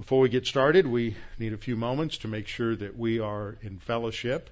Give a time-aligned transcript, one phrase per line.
[0.00, 3.58] Before we get started, we need a few moments to make sure that we are
[3.60, 4.48] in fellowship.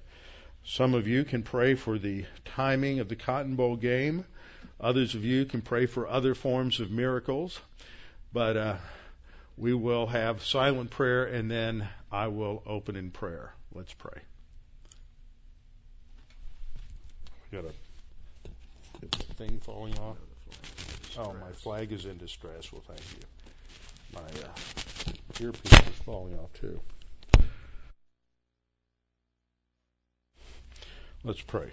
[0.63, 4.25] Some of you can pray for the timing of the Cotton Bowl game.
[4.79, 7.59] Others of you can pray for other forms of miracles.
[8.31, 8.75] But uh,
[9.57, 13.51] we will have silent prayer and then I will open in prayer.
[13.73, 14.21] Let's pray.
[17.51, 20.17] Got a thing falling off.
[21.17, 22.71] Oh, my flag is in distress.
[22.71, 23.25] Well, thank you.
[24.13, 24.88] My uh,
[25.41, 26.79] earpiece is falling off too.
[31.23, 31.69] Let's pray.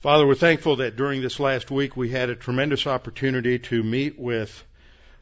[0.00, 4.16] Father, we're thankful that during this last week we had a tremendous opportunity to meet
[4.16, 4.64] with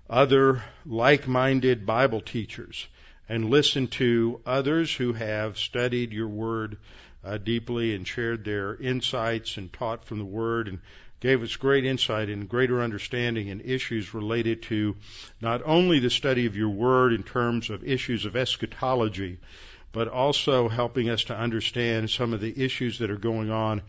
[0.09, 2.87] other like-minded Bible teachers
[3.29, 6.77] and listen to others who have studied your word
[7.25, 10.79] uh, deeply and shared their insights and taught from the word and
[11.21, 14.95] gave us great insight and greater understanding in issues related to
[15.41, 19.39] not only the study of your word in terms of issues of eschatology,
[19.93, 23.81] but also helping us to understand some of the issues that are going on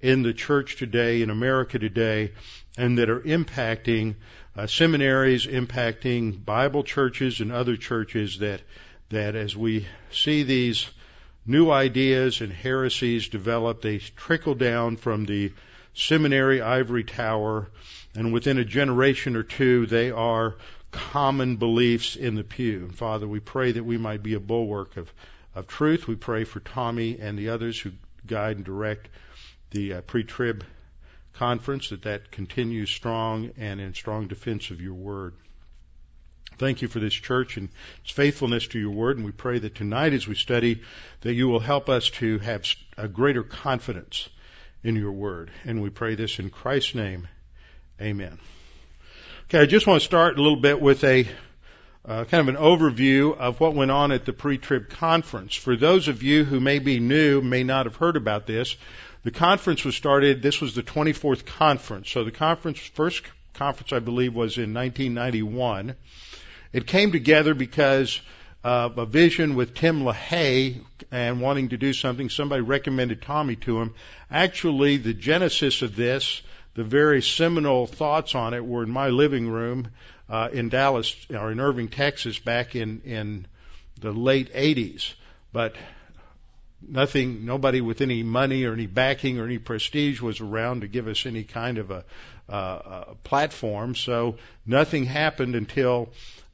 [0.00, 2.32] in the church today, in America today,
[2.76, 4.14] and that are impacting
[4.56, 8.60] uh, seminaries, impacting Bible churches and other churches that,
[9.08, 10.86] that as we see these
[11.46, 15.52] new ideas and heresies develop, they trickle down from the
[15.94, 17.70] seminary ivory tower,
[18.14, 20.56] and within a generation or two, they are
[20.90, 22.88] common beliefs in the pew.
[22.90, 25.12] Father, we pray that we might be a bulwark of,
[25.54, 26.06] of truth.
[26.06, 27.90] We pray for Tommy and the others who
[28.26, 29.08] guide and direct
[29.74, 30.64] the uh, pre-trib
[31.34, 35.34] conference, that that continues strong and in strong defense of your word.
[36.58, 37.68] Thank you for this church and
[38.02, 40.82] its faithfulness to your word, and we pray that tonight as we study,
[41.22, 42.64] that you will help us to have
[42.96, 44.28] a greater confidence
[44.84, 45.50] in your word.
[45.64, 47.26] And we pray this in Christ's name.
[48.00, 48.38] Amen.
[49.48, 51.26] Okay, I just want to start a little bit with a
[52.04, 55.56] uh, kind of an overview of what went on at the pre-trib conference.
[55.56, 58.76] For those of you who may be new, may not have heard about this,
[59.24, 62.10] the conference was started, this was the 24th conference.
[62.10, 63.22] So the conference, first
[63.54, 65.96] conference I believe was in 1991.
[66.72, 68.20] It came together because
[68.62, 72.28] of a vision with Tim LaHaye and wanting to do something.
[72.28, 73.94] Somebody recommended Tommy to him.
[74.30, 76.42] Actually, the genesis of this,
[76.74, 79.88] the very seminal thoughts on it were in my living room
[80.28, 83.46] uh, in Dallas or in Irving, Texas, back in in
[84.00, 85.14] the late 80s.
[85.52, 85.76] But
[86.88, 91.08] nothing, nobody with any money or any backing or any prestige was around to give
[91.08, 92.04] us any kind of a,
[92.48, 93.94] uh, a platform.
[93.94, 94.36] So
[94.66, 96.10] nothing happened until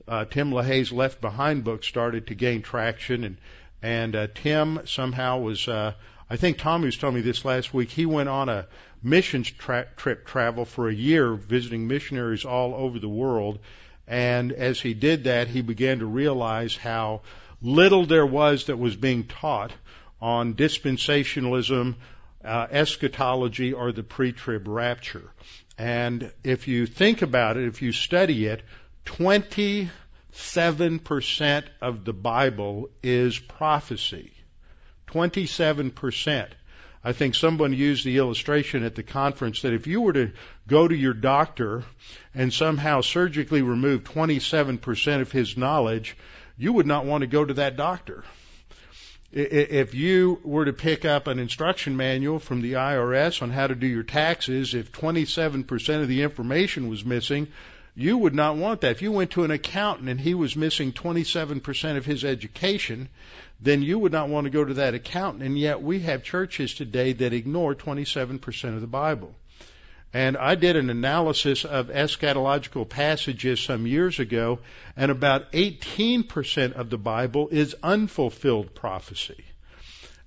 [0.07, 3.37] uh, Tim LaHaye's Left Behind book started to gain traction, and
[3.83, 5.69] and uh, Tim somehow was.
[5.69, 5.95] Uh,
[6.29, 7.91] I think Tommy was telling me this last week.
[7.91, 8.67] He went on a
[9.03, 13.59] missions tra- trip travel for a year, visiting missionaries all over the world.
[14.07, 17.23] And as he did that, he began to realize how
[17.63, 19.73] little there was that was being taught
[20.21, 21.95] on dispensationalism,
[22.45, 25.31] uh, eschatology, or the pre-trib rapture.
[25.79, 28.63] And if you think about it, if you study it,
[29.07, 29.91] 27%
[31.81, 34.33] of the Bible is prophecy.
[35.09, 36.49] 27%.
[37.03, 40.33] I think someone used the illustration at the conference that if you were to
[40.67, 41.85] go to your doctor
[42.35, 46.15] and somehow surgically remove 27% of his knowledge,
[46.59, 48.23] you would not want to go to that doctor
[49.33, 53.75] if you were to pick up an instruction manual from the IRS on how to
[53.75, 57.49] do your taxes, if 27% of the information was missing,
[57.95, 58.93] you would not want that.
[58.93, 63.09] If you went to an accountant and he was missing 27% of his education,
[63.61, 65.45] then you would not want to go to that accountant.
[65.45, 69.35] And yet we have churches today that ignore 27% of the Bible.
[70.13, 74.59] And I did an analysis of eschatological passages some years ago,
[74.97, 79.45] and about 18% of the Bible is unfulfilled prophecy.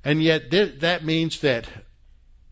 [0.05, 1.67] And yet th- that means that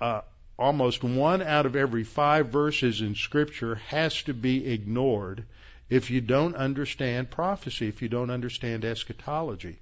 [0.01, 0.21] uh,
[0.59, 5.45] almost one out of every five verses in Scripture has to be ignored
[5.89, 9.77] if you don't understand prophecy, if you don't understand eschatology.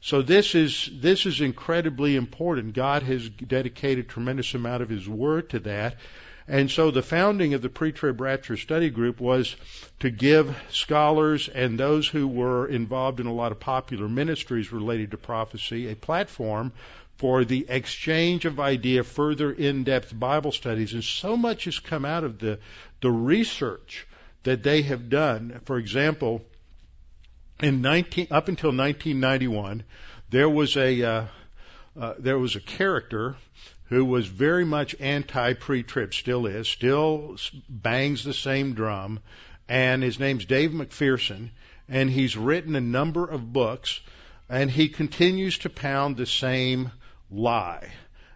[0.00, 2.74] So this is this is incredibly important.
[2.74, 5.96] God has dedicated tremendous amount of His Word to that.
[6.46, 9.56] And so the founding of the pre-trib rapture study group was
[10.00, 15.12] to give scholars and those who were involved in a lot of popular ministries related
[15.12, 16.72] to prophecy a platform
[17.16, 20.92] for the exchange of idea, further in-depth Bible studies.
[20.92, 22.58] And so much has come out of the,
[23.00, 24.06] the research
[24.42, 25.60] that they have done.
[25.64, 26.42] For example,
[27.60, 29.84] in 19, up until 1991,
[30.28, 31.24] there was a, uh,
[31.98, 33.36] uh, there was a character
[33.86, 37.36] who was very much anti pre-trib, still is, still
[37.68, 39.20] bangs the same drum,
[39.68, 41.50] and his name's Dave MacPherson,
[41.88, 44.00] and he's written a number of books,
[44.48, 46.90] and he continues to pound the same
[47.30, 47.92] lie.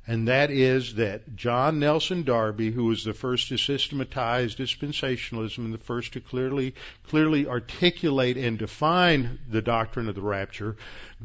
[0.09, 5.75] And that is that John Nelson Darby, who was the first to systematize dispensationalism and
[5.75, 6.75] the first to clearly,
[7.09, 10.77] clearly articulate and define the doctrine of the rapture,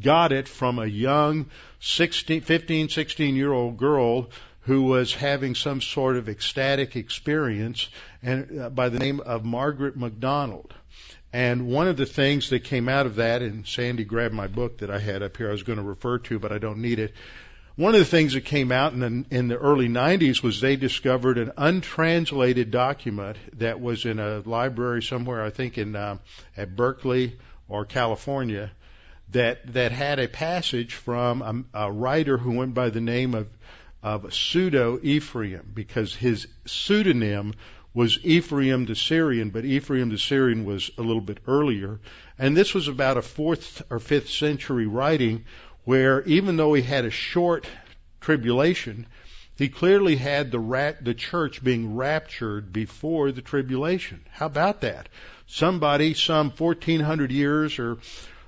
[0.02, 1.46] got it from a young
[1.80, 4.30] 16, 15, 16 year old girl
[4.64, 7.88] who was having some sort of ecstatic experience
[8.22, 10.74] and uh, by the name of Margaret MacDonald.
[11.32, 14.80] And one of the things that came out of that, and Sandy grabbed my book
[14.80, 17.00] that I had up here, I was going to refer to, but I don't need
[17.00, 17.14] it,
[17.76, 20.76] one of the things that came out in the, in the early 90s was they
[20.76, 26.18] discovered an untranslated document that was in a library somewhere, I think in uh,
[26.56, 27.38] at Berkeley
[27.68, 28.72] or California,
[29.32, 33.48] that that had a passage from a, a writer who went by the name of
[34.04, 37.54] of pseudo Ephraim because his pseudonym
[37.94, 42.00] was Ephraim the Syrian, but Ephraim the Syrian was a little bit earlier.
[42.38, 45.46] And this was about a fourth or fifth century writing
[45.86, 47.68] where even though he had a short
[48.22, 49.06] tribulation,
[49.56, 54.22] he clearly had the rat, the church being raptured before the tribulation.
[54.32, 55.10] How about that?
[55.46, 57.98] Somebody, some 1400 years or,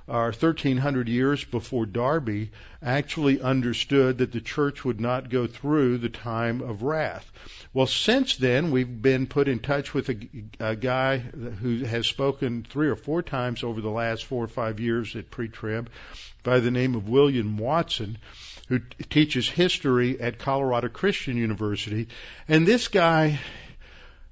[0.08, 6.10] or 1300 years before Darby, actually understood that the church would not go through the
[6.10, 7.32] time of wrath.
[7.74, 10.18] Well, since then, we've been put in touch with a,
[10.60, 14.80] a guy who has spoken three or four times over the last four or five
[14.80, 15.90] years at pre-trib
[16.44, 18.18] by the name of William Watson,
[18.70, 22.08] who t- teaches history at Colorado Christian University.
[22.48, 23.40] And this guy,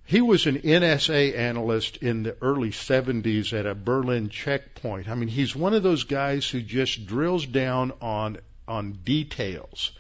[0.06, 5.08] he was an NSA analyst in the early 70s at a Berlin checkpoint.
[5.08, 9.92] I mean, he's one of those guys who just drills down on on details.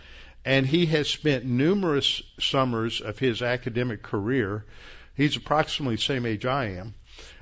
[0.45, 4.65] And he has spent numerous summers of his academic career.
[5.15, 6.93] He's approximately the same age I am.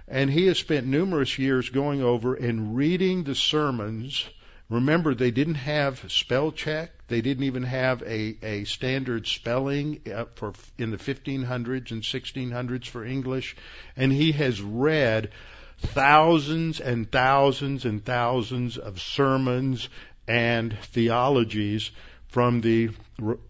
[0.08, 4.26] And he has spent numerous years going over and reading the sermons
[4.72, 6.92] Remember, they didn't have spell check.
[7.10, 12.88] They didn't even have a, a standard spelling uh, for in the 1500s and 1600s
[12.88, 13.58] for English.
[13.98, 15.32] And he has read
[15.80, 19.90] thousands and thousands and thousands of sermons
[20.26, 21.92] and theologies
[22.30, 22.92] from the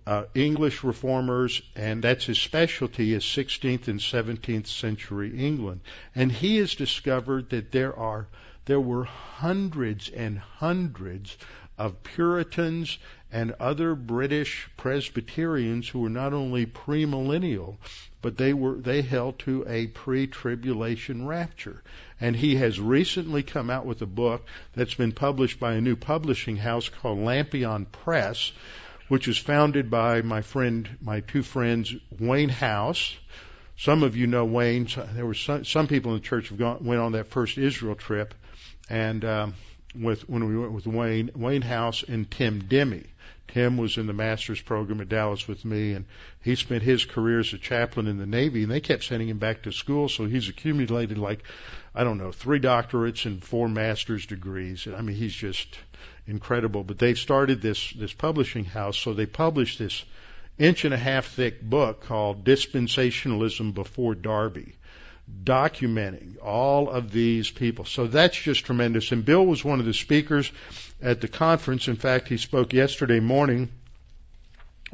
[0.08, 5.82] uh, English reformers, and that's his specialty is 16th and 17th century England.
[6.16, 8.28] And he has discovered that there are
[8.66, 11.36] there were hundreds and hundreds
[11.78, 13.00] of Puritans
[13.32, 17.78] and other British Presbyterians who were not only premillennial,
[18.22, 21.82] but they were they held to a pre-tribulation rapture.
[22.20, 25.96] And he has recently come out with a book that's been published by a new
[25.96, 28.52] publishing house called Lampion Press,
[29.08, 33.16] which was founded by my friend, my two friends, Wayne House.
[33.76, 34.88] Some of you know Wayne.
[35.16, 38.36] There were some, some people in the church gone, went on that first Israel trip
[38.90, 39.54] and um,
[40.00, 43.06] with when we went with Wayne Wayne House and Tim Demy.
[43.48, 46.06] Tim was in the master's program at Dallas with me, and
[46.42, 49.40] he spent his career as a chaplain in the Navy, and they kept sending him
[49.40, 51.44] back to school, so he's accumulated like,
[51.94, 54.88] I don't know, three doctorates and four master's degrees.
[54.88, 55.78] I mean, he's just
[56.28, 56.86] incredible.
[56.86, 60.06] But they've started this this publishing house, so they published this
[60.58, 64.76] inch and a half thick book called Dispensationalism Before Darby
[65.44, 67.86] documenting all of these people.
[67.86, 69.12] So that's just tremendous.
[69.12, 70.52] And Bill was one of the speakers
[71.02, 71.88] at the conference.
[71.88, 73.70] In fact, he spoke yesterday morning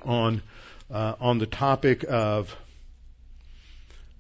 [0.04, 0.42] on
[0.90, 2.56] uh, on the topic of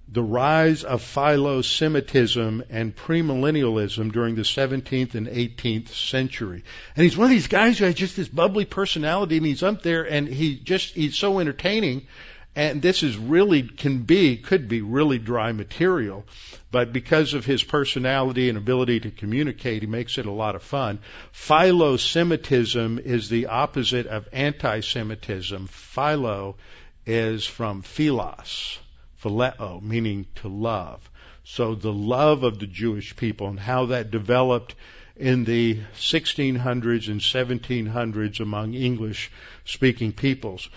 [0.09, 6.63] the rise of philo-Semitism and premillennialism during the 17th and 18th century.
[6.95, 9.83] And he's one of these guys who has just this bubbly personality, and he's up
[9.83, 12.07] there, and he just he's so entertaining
[12.57, 16.25] and this is really can be could be really dry material
[16.71, 20.63] but because of his personality and ability to communicate he makes it a lot of
[20.63, 20.99] fun.
[21.31, 25.67] Philo-semitism is the opposite of anti-semitism.
[25.67, 26.55] Philo
[27.05, 28.79] is from philos
[29.23, 31.09] phileo meaning to love.
[31.43, 34.73] So the love of the jewish people and how that developed
[35.15, 39.31] in the 1600s and 1700s among English
[39.63, 40.69] speaking peoples.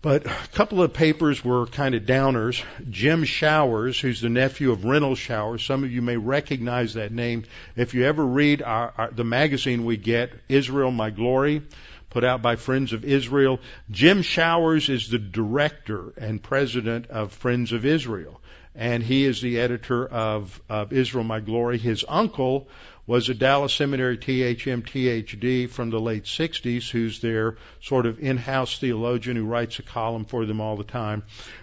[0.00, 2.62] But a couple of papers were kind of downers.
[2.88, 7.44] Jim Showers, who's the nephew of Renald Showers, some of you may recognize that name.
[7.74, 11.62] If you ever read our, our, the magazine we get, Israel My Glory,
[12.10, 13.58] put out by Friends of Israel,
[13.90, 18.40] Jim Showers is the director and president of Friends of Israel.
[18.76, 21.76] And he is the editor of, of Israel My Glory.
[21.76, 22.68] His uncle
[23.08, 28.78] was a Dallas Seminary THM THD from the late 60s who's their sort of in-house
[28.78, 31.22] theologian who writes a column for them all the time.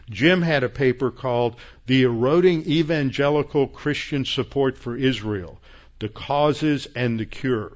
[0.10, 5.62] Jim had a paper called The Eroding Evangelical Christian Support for Israel,
[6.00, 7.72] The Causes and the Cure.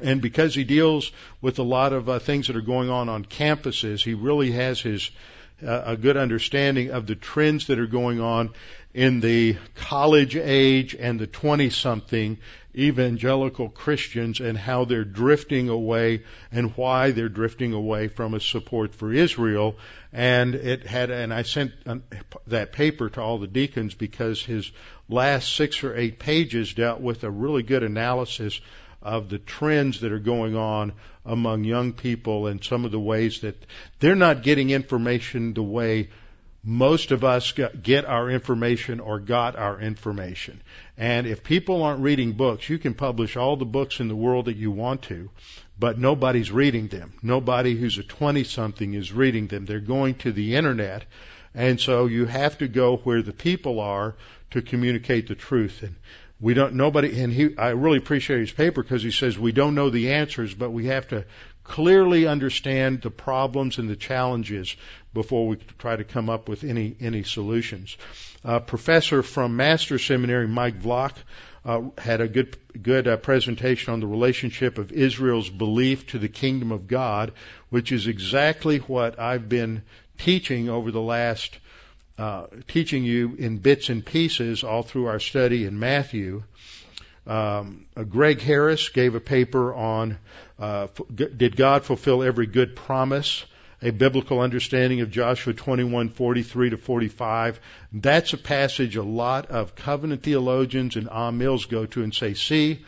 [0.00, 1.10] And because he deals
[1.40, 4.80] with a lot of uh, things that are going on on campuses, he really has
[4.80, 5.10] his
[5.66, 8.50] uh, a good understanding of the trends that are going on
[8.92, 12.38] in the college age and the 20 something
[12.76, 18.94] evangelical Christians and how they're drifting away and why they're drifting away from a support
[18.94, 19.76] for Israel.
[20.12, 22.04] And it had, and I sent um,
[22.46, 24.70] that paper to all the deacons because his
[25.08, 28.60] last six or eight pages dealt with a really good analysis
[29.02, 30.92] of the trends that are going on
[31.24, 33.56] among young people and some of the ways that
[33.98, 36.10] they're not getting information the way
[36.62, 37.52] most of us
[37.82, 40.60] get our information or got our information.
[40.98, 44.44] And if people aren't reading books, you can publish all the books in the world
[44.44, 45.30] that you want to,
[45.78, 47.14] but nobody's reading them.
[47.22, 49.64] Nobody who's a 20 something is reading them.
[49.64, 51.04] They're going to the internet.
[51.54, 54.14] And so you have to go where the people are
[54.50, 55.82] to communicate the truth.
[55.82, 55.96] And
[56.40, 59.74] we don't, nobody, and he, I really appreciate his paper because he says we don't
[59.74, 61.24] know the answers, but we have to
[61.64, 64.76] clearly understand the problems and the challenges
[65.12, 67.96] before we try to come up with any any solutions.
[68.44, 71.14] A professor from Master Seminary, Mike Vlach,
[71.64, 76.28] uh, had a good good uh, presentation on the relationship of Israel's belief to the
[76.28, 77.32] kingdom of God,
[77.68, 79.82] which is exactly what I've been
[80.18, 81.58] teaching over the last
[82.18, 86.42] uh, teaching you in bits and pieces all through our study in Matthew.
[87.26, 90.18] Um, uh, Greg Harris gave a paper on
[90.58, 93.44] uh, did God fulfill every good promise?
[93.82, 97.60] A biblical understanding of Joshua 21:43 to 45.
[97.92, 102.80] That's a passage a lot of covenant theologians and amills go to and say, "See,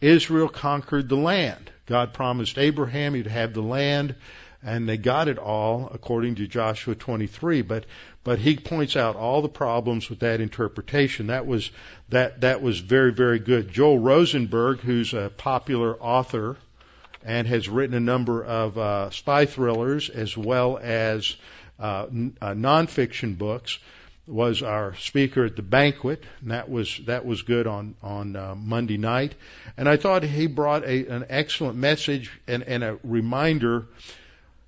[0.00, 1.70] Israel conquered the land.
[1.86, 4.16] God promised Abraham he'd have the land."
[4.64, 7.62] and they got it all according to Joshua 23.
[7.62, 7.84] But
[8.24, 11.26] but he points out all the problems with that interpretation.
[11.26, 11.70] That was
[12.08, 13.70] that that was very very good.
[13.70, 16.56] Joel Rosenberg, who's a popular author
[17.24, 21.36] and has written a number of uh, spy thrillers as well as
[21.78, 23.78] uh, n- uh, nonfiction books,
[24.26, 28.54] was our speaker at the banquet, and that was that was good on on uh,
[28.54, 29.34] Monday night.
[29.76, 33.86] And I thought he brought a, an excellent message and, and a reminder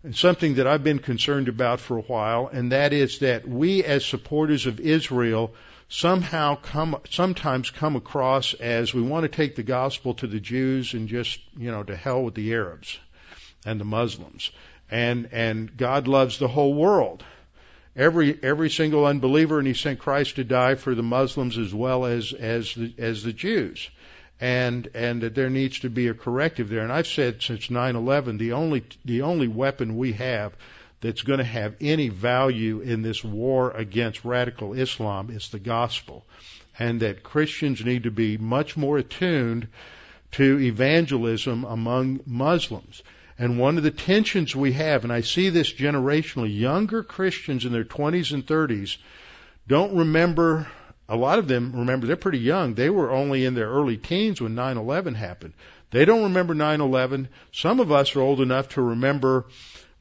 [0.02, 3.82] and something that I've been concerned about for a while, and that is that we
[3.82, 5.54] as supporters of Israel
[5.88, 10.94] somehow come, sometimes come across as we want to take the gospel to the Jews
[10.94, 12.98] and just, you know, to hell with the Arabs
[13.64, 14.50] and the Muslims.
[14.90, 17.24] And, and God loves the whole world.
[17.94, 22.04] Every, every single unbeliever, and He sent Christ to die for the Muslims as well
[22.04, 23.88] as, as the, as the Jews
[24.40, 26.82] and and that there needs to be a corrective there.
[26.82, 30.52] And I've said since 9/11, the only the only weapon we have
[31.00, 36.24] that's going to have any value in this war against radical Islam is the gospel,
[36.78, 39.68] and that Christians need to be much more attuned
[40.32, 43.02] to evangelism among Muslims.
[43.38, 47.72] And one of the tensions we have, and I see this generationally, younger Christians in
[47.72, 48.96] their 20s and 30s
[49.68, 50.66] don't remember
[51.08, 52.74] a lot of them remember they're pretty young.
[52.74, 55.52] They were only in their early teens when 9/11 happened.
[55.90, 57.28] They don't remember 9/11.
[57.52, 59.46] Some of us are old enough to remember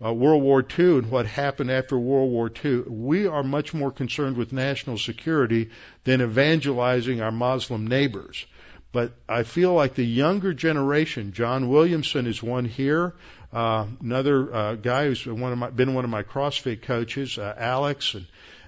[0.03, 2.83] uh, World War II and what happened after World War II.
[2.87, 5.69] We are much more concerned with national security
[6.03, 8.45] than evangelizing our Muslim neighbors.
[8.91, 13.13] But I feel like the younger generation, John Williamson is one here.
[13.51, 17.53] Uh, another uh, guy who's one of my, been one of my CrossFit coaches, uh,
[17.57, 18.25] Alex, and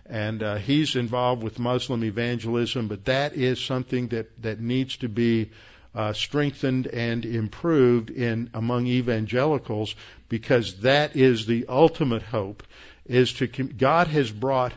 [0.10, 2.88] and uh, he's involved with Muslim evangelism.
[2.88, 5.52] But that is something that that needs to be
[5.98, 9.96] uh, strengthened and improved in among evangelicals
[10.30, 12.62] because that is the ultimate hope.
[13.08, 14.74] Is to God has brought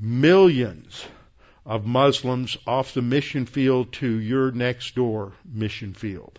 [0.00, 1.06] millions
[1.64, 6.38] of Muslims off the mission field to your next door mission field.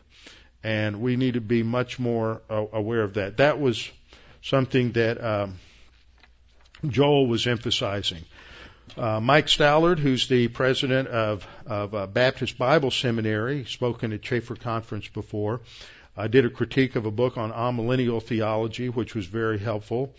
[0.64, 3.38] And we need to be much more uh, aware of that.
[3.38, 3.90] That was
[4.42, 5.60] something that um,
[6.86, 8.26] Joel was emphasizing.
[8.98, 14.56] Uh, Mike Stallard, who's the president of, of uh, Baptist Bible Seminary, spoken at Chafer
[14.56, 15.62] Conference before,
[16.18, 20.14] uh, did a critique of a book on amillennial theology, which was very helpful.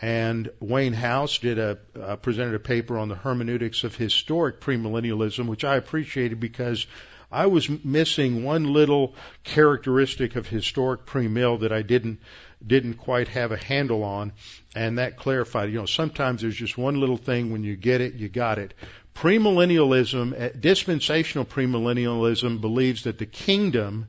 [0.00, 5.46] And Wayne House did a uh, presented a paper on the hermeneutics of historic premillennialism,
[5.46, 6.86] which I appreciated because
[7.32, 12.20] I was missing one little characteristic of historic premill that I didn't
[12.64, 14.32] didn't quite have a handle on,
[14.74, 15.70] and that clarified.
[15.70, 18.74] You know, sometimes there's just one little thing when you get it, you got it.
[19.14, 24.08] Premillennialism, eh, dispensational premillennialism believes that the kingdom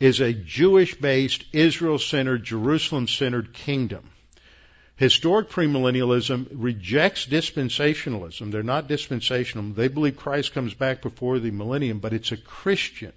[0.00, 4.10] is a Jewish-based, Israel-centered, Jerusalem-centered kingdom.
[4.96, 8.52] Historic premillennialism rejects dispensationalism.
[8.52, 9.72] They're not dispensational.
[9.72, 13.12] They believe Christ comes back before the millennium, but it's a Christian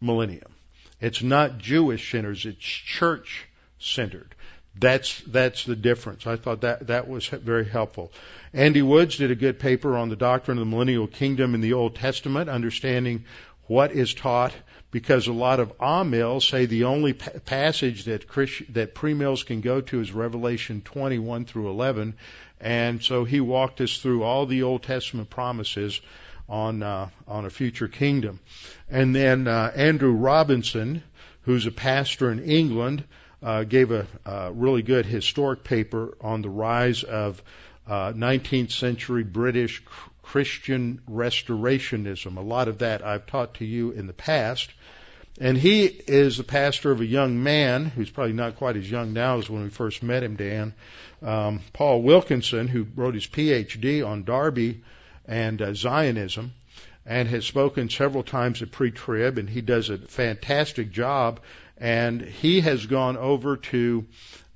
[0.00, 0.52] millennium.
[1.00, 3.46] It's not Jewish centered, it's church
[3.82, 4.34] centered.
[4.74, 6.26] That's that's the difference.
[6.26, 8.10] I thought that that was very helpful.
[8.54, 11.74] Andy Woods did a good paper on the doctrine of the millennial kingdom in the
[11.74, 13.24] Old Testament, understanding
[13.66, 14.52] what is taught
[14.90, 19.60] because a lot of amills say the only pa- passage that Christ, that premills can
[19.60, 22.14] go to is Revelation 21 through 11,
[22.60, 26.00] and so he walked us through all the Old Testament promises
[26.48, 28.40] on uh, on a future kingdom,
[28.90, 31.02] and then uh, Andrew Robinson,
[31.42, 33.04] who's a pastor in England,
[33.42, 37.42] uh, gave a, a really good historic paper on the rise of
[37.86, 39.82] uh, 19th century British
[40.22, 42.36] Christian restorationism.
[42.36, 44.70] A lot of that I've taught to you in the past.
[45.40, 49.12] And he is the pastor of a young man who's probably not quite as young
[49.12, 50.74] now as when we first met him, Dan.
[51.22, 54.82] Um, Paul Wilkinson, who wrote his PhD on Darby
[55.26, 56.52] and uh, Zionism
[57.06, 61.40] and has spoken several times at pre-trib and he does a fantastic job
[61.78, 64.06] and he has gone over to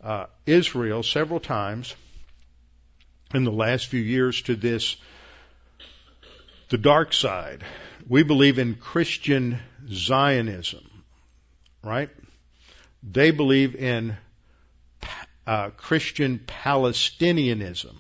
[0.03, 1.95] uh, Israel several times
[3.35, 4.97] in the last few years to this
[6.69, 7.65] the dark side.
[8.09, 9.59] We believe in Christian
[9.89, 10.85] Zionism,
[11.83, 12.11] right?
[13.03, 14.17] They believe in
[15.47, 17.97] uh, Christian Palestinianism.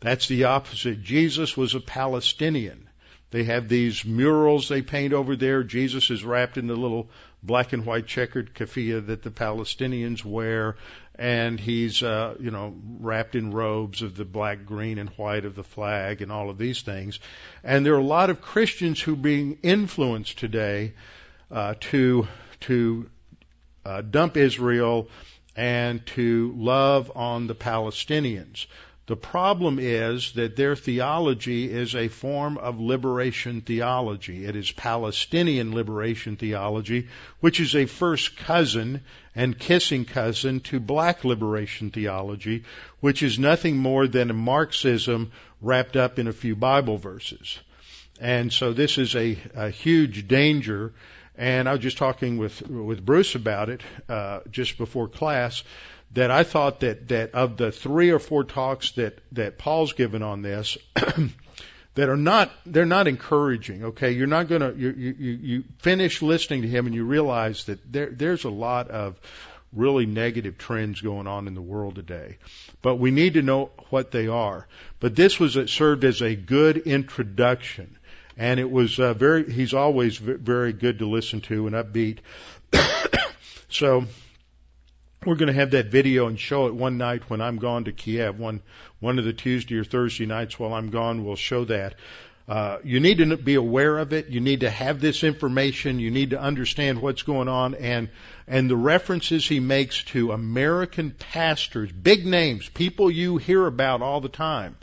[0.00, 1.02] That's the opposite.
[1.02, 2.88] Jesus was a Palestinian.
[3.34, 5.64] They have these murals they paint over there.
[5.64, 7.10] Jesus is wrapped in the little
[7.42, 10.76] black and white checkered keffiyeh that the Palestinians wear,
[11.16, 15.56] and he's, uh, you know, wrapped in robes of the black, green, and white of
[15.56, 17.18] the flag, and all of these things.
[17.64, 20.92] And there are a lot of Christians who are being influenced today
[21.50, 22.28] uh, to
[22.60, 23.10] to
[23.84, 25.08] uh, dump Israel
[25.56, 28.66] and to love on the Palestinians.
[29.06, 34.46] The problem is that their theology is a form of liberation theology.
[34.46, 37.08] It is Palestinian liberation theology,
[37.40, 39.02] which is a first cousin
[39.34, 42.64] and kissing cousin to black liberation theology,
[43.00, 47.58] which is nothing more than a Marxism wrapped up in a few Bible verses.
[48.20, 50.94] And so this is a, a huge danger.
[51.36, 55.62] And I was just talking with with Bruce about it uh, just before class
[56.14, 60.22] that I thought that that of the three or four talks that that Paul's given
[60.22, 60.78] on this
[61.94, 63.84] that are not they're not encouraging.
[63.84, 67.92] Okay, you're not to you, you you finish listening to him and you realize that
[67.92, 69.20] there there's a lot of
[69.72, 72.38] really negative trends going on in the world today.
[72.80, 74.66] But we need to know what they are.
[75.00, 77.96] But this was it served as a good introduction,
[78.36, 79.50] and it was uh, very.
[79.50, 82.18] He's always very good to listen to and upbeat.
[83.68, 84.04] so
[85.26, 87.92] we're going to have that video and show it one night when I'm gone to
[87.92, 88.38] Kiev.
[88.38, 88.62] One
[89.00, 91.94] one of the Tuesday or Thursday nights while I'm gone, we'll show that.
[92.46, 94.28] Uh, you need to be aware of it.
[94.28, 95.98] You need to have this information.
[95.98, 98.10] You need to understand what's going on and
[98.46, 104.20] and the references he makes to American pastors, big names, people you hear about all
[104.20, 104.76] the time.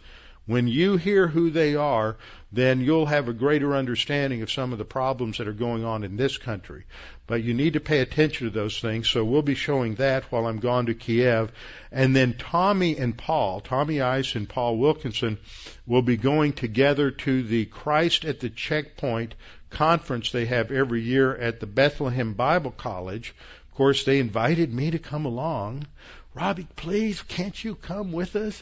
[0.47, 2.17] When you hear who they are,
[2.51, 6.03] then you'll have a greater understanding of some of the problems that are going on
[6.03, 6.83] in this country.
[7.25, 9.09] But you need to pay attention to those things.
[9.09, 11.51] So we'll be showing that while I'm gone to Kiev.
[11.91, 15.37] And then Tommy and Paul, Tommy Ice and Paul Wilkinson,
[15.85, 19.35] will be going together to the Christ at the Checkpoint
[19.69, 23.33] conference they have every year at the Bethlehem Bible College.
[23.69, 25.87] Of course, they invited me to come along.
[26.33, 28.61] Robbie, please, can't you come with us?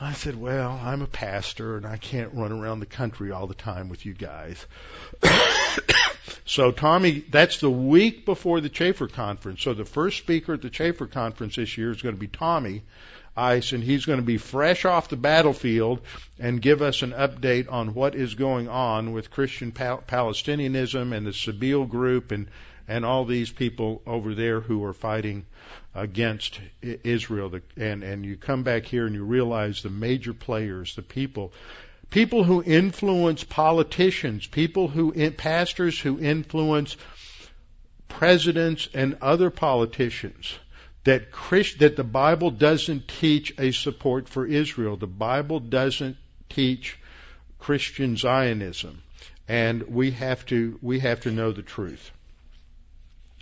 [0.00, 3.54] I said, Well, I'm a pastor and I can't run around the country all the
[3.54, 4.66] time with you guys.
[6.44, 9.62] so, Tommy, that's the week before the Chafer conference.
[9.62, 12.82] So, the first speaker at the Chafer conference this year is going to be Tommy
[13.36, 16.00] Ice, and he's going to be fresh off the battlefield
[16.38, 21.26] and give us an update on what is going on with Christian Pal- Palestinianism and
[21.26, 22.48] the Sabeel group and
[22.86, 25.46] and all these people over there who are fighting
[25.94, 27.60] against Israel.
[27.76, 31.52] And, and you come back here and you realize the major players, the people,
[32.10, 36.96] people who influence politicians, people who, pastors who influence
[38.08, 40.58] presidents and other politicians
[41.04, 44.96] that Christ, that the Bible doesn't teach a support for Israel.
[44.96, 46.16] The Bible doesn't
[46.48, 46.98] teach
[47.58, 49.02] Christian Zionism,
[49.48, 52.10] and we have to we have to know the truth.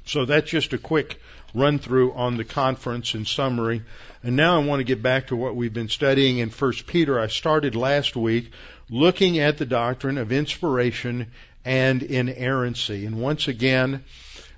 [0.04, 1.20] So that's just a quick
[1.54, 3.82] run through on the conference and summary.
[4.22, 7.20] And now I want to get back to what we've been studying in 1 Peter.
[7.20, 8.52] I started last week
[8.88, 11.30] looking at the doctrine of inspiration
[11.64, 13.06] and inerrancy.
[13.06, 14.04] And once again,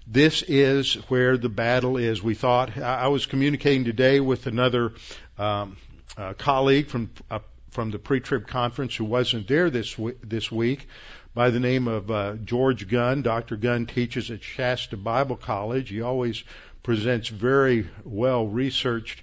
[0.07, 2.22] this is where the battle is.
[2.22, 4.92] We thought I was communicating today with another
[5.38, 5.76] um,
[6.16, 10.87] uh, colleague from uh, from the pre-trib conference who wasn't there this w- this week,
[11.35, 13.23] by the name of uh, George Gunn.
[13.23, 13.57] Dr.
[13.57, 15.88] Gunn teaches at Shasta Bible College.
[15.90, 16.44] He always
[16.83, 19.23] presents very well researched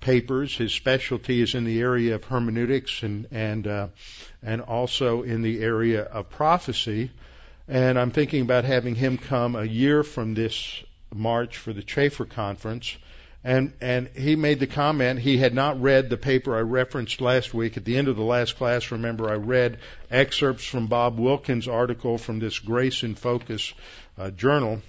[0.00, 0.56] papers.
[0.56, 3.88] His specialty is in the area of hermeneutics and and uh,
[4.42, 7.10] and also in the area of prophecy.
[7.68, 10.82] And I'm thinking about having him come a year from this
[11.14, 12.96] March for the Chafer conference.
[13.42, 17.54] And and he made the comment he had not read the paper I referenced last
[17.54, 17.78] week.
[17.78, 19.78] At the end of the last class, remember I read
[20.10, 23.72] excerpts from Bob Wilkin's article from this Grace in Focus
[24.18, 24.82] uh, journal.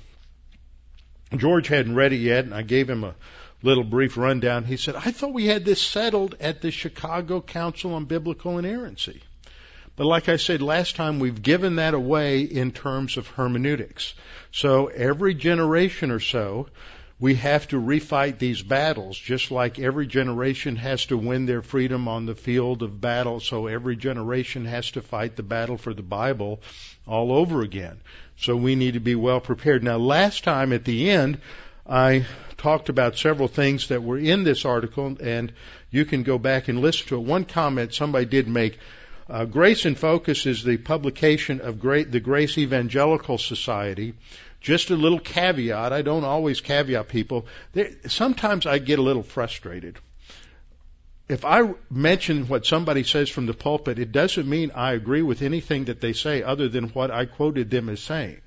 [1.36, 3.16] George hadn't read it yet, and I gave him a
[3.64, 4.66] little brief rundown.
[4.66, 9.22] He said, I thought we had this settled at the Chicago Council on Biblical Inerrancy.
[9.96, 14.14] But like I said last time, we've given that away in terms of hermeneutics.
[14.52, 16.68] So every generation or so,
[17.22, 22.08] we have to refight these battles, just like every generation has to win their freedom
[22.08, 26.02] on the field of battle, so every generation has to fight the battle for the
[26.02, 26.60] Bible
[27.06, 28.00] all over again.
[28.38, 29.84] So we need to be well prepared.
[29.84, 31.38] Now, last time at the end,
[31.88, 32.26] I
[32.58, 35.54] talked about several things that were in this article, and
[35.92, 37.24] you can go back and listen to it.
[37.24, 38.80] One comment somebody did make
[39.30, 44.16] uh, Grace in Focus is the publication of Great, the Grace Evangelical Society.
[44.62, 45.92] Just a little caveat.
[45.92, 47.48] I don't always caveat people.
[48.08, 49.98] Sometimes I get a little frustrated.
[51.28, 55.42] If I mention what somebody says from the pulpit, it doesn't mean I agree with
[55.42, 58.42] anything that they say other than what I quoted them as saying.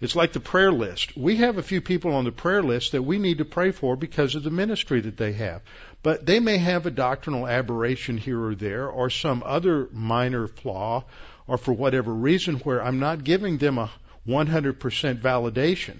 [0.00, 1.16] It's like the prayer list.
[1.16, 3.96] We have a few people on the prayer list that we need to pray for
[3.96, 5.62] because of the ministry that they have.
[6.02, 11.04] But they may have a doctrinal aberration here or there or some other minor flaw
[11.46, 13.90] or for whatever reason where I'm not giving them a
[14.26, 15.96] 100% validation.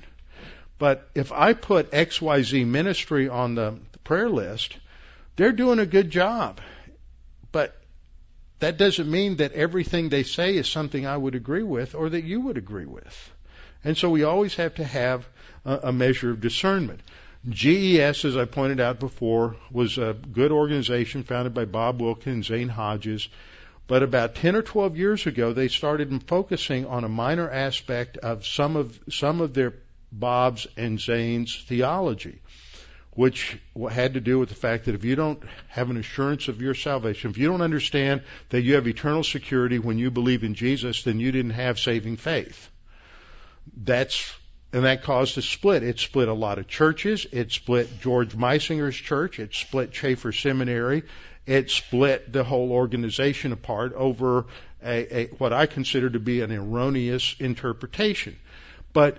[0.78, 4.76] But if I put XYZ ministry on the prayer list,
[5.36, 6.60] they're doing a good job.
[7.52, 7.76] But
[8.60, 12.24] that doesn't mean that everything they say is something I would agree with or that
[12.24, 13.32] you would agree with.
[13.84, 15.26] And so we always have to have
[15.64, 17.00] a, measure of discernment.
[17.48, 22.44] GES, as I pointed out before, was a good organization founded by Bob Wilkin and
[22.44, 23.28] Zane Hodges.
[23.86, 28.46] But about 10 or 12 years ago, they started focusing on a minor aspect of
[28.46, 29.74] some of, some of their
[30.10, 32.40] Bob's and Zane's theology,
[33.12, 33.58] which
[33.90, 36.74] had to do with the fact that if you don't have an assurance of your
[36.74, 41.02] salvation, if you don't understand that you have eternal security when you believe in Jesus,
[41.02, 42.70] then you didn't have saving faith
[43.76, 44.34] that's
[44.74, 45.82] and that caused a split.
[45.82, 47.26] It split a lot of churches.
[47.30, 49.38] It split George Meisinger's church.
[49.38, 51.02] It split Chafer Seminary.
[51.46, 54.46] It split the whole organization apart over
[54.84, 58.36] a, a, what I consider to be an erroneous interpretation.
[58.92, 59.18] But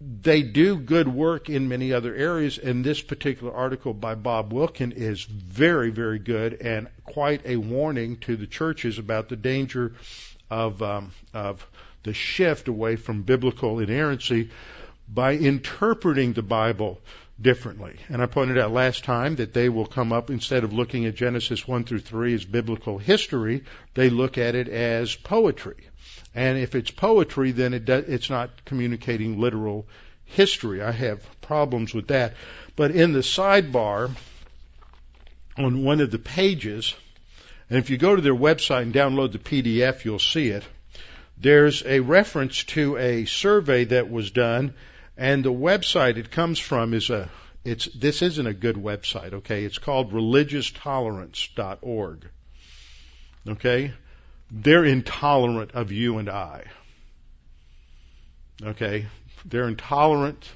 [0.00, 4.92] they do good work in many other areas, and this particular article by Bob Wilkin
[4.92, 9.92] is very, very good and quite a warning to the churches about the danger
[10.50, 11.66] of um, of
[12.02, 14.50] the shift away from biblical inerrancy
[15.08, 17.00] by interpreting the Bible
[17.40, 17.96] differently.
[18.08, 21.14] And I pointed out last time that they will come up instead of looking at
[21.14, 25.88] Genesis 1 through 3 as biblical history, they look at it as poetry.
[26.34, 29.86] And if it's poetry, then it do, it's not communicating literal
[30.24, 30.82] history.
[30.82, 32.34] I have problems with that.
[32.76, 34.10] But in the sidebar
[35.56, 36.94] on one of the pages,
[37.68, 40.64] and if you go to their website and download the PDF, you'll see it
[41.36, 44.74] there's a reference to a survey that was done,
[45.16, 47.30] and the website it comes from is a
[47.64, 49.64] it's this isn't a good website, okay?
[49.64, 52.28] It's called religioustolerance.org.
[53.48, 53.94] Okay?
[54.50, 56.64] They're intolerant of you and I.
[58.62, 59.06] Okay?
[59.46, 60.46] They're intolerant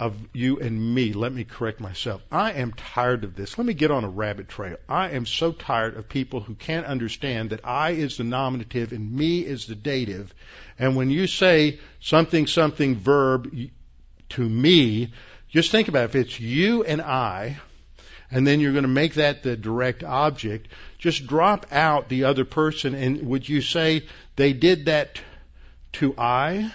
[0.00, 2.22] of you and me, let me correct myself.
[2.32, 3.58] I am tired of this.
[3.58, 4.78] Let me get on a rabbit trail.
[4.88, 9.12] I am so tired of people who can't understand that I is the nominative and
[9.12, 10.34] me is the dative.
[10.78, 13.54] And when you say something, something verb
[14.30, 15.12] to me,
[15.50, 16.16] just think about it.
[16.16, 17.58] If it's you and I,
[18.30, 22.46] and then you're going to make that the direct object, just drop out the other
[22.46, 25.20] person and would you say they did that
[25.92, 26.72] to I?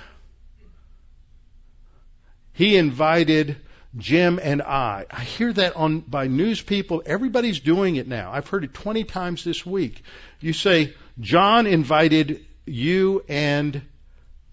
[2.56, 3.58] He invited
[3.98, 5.06] Jim and I.
[5.12, 7.04] I hear that on by news people.
[7.06, 8.32] Everybody's doing it now.
[8.32, 10.04] I've heard it 20 times this week.
[10.40, 13.82] You say John invited you and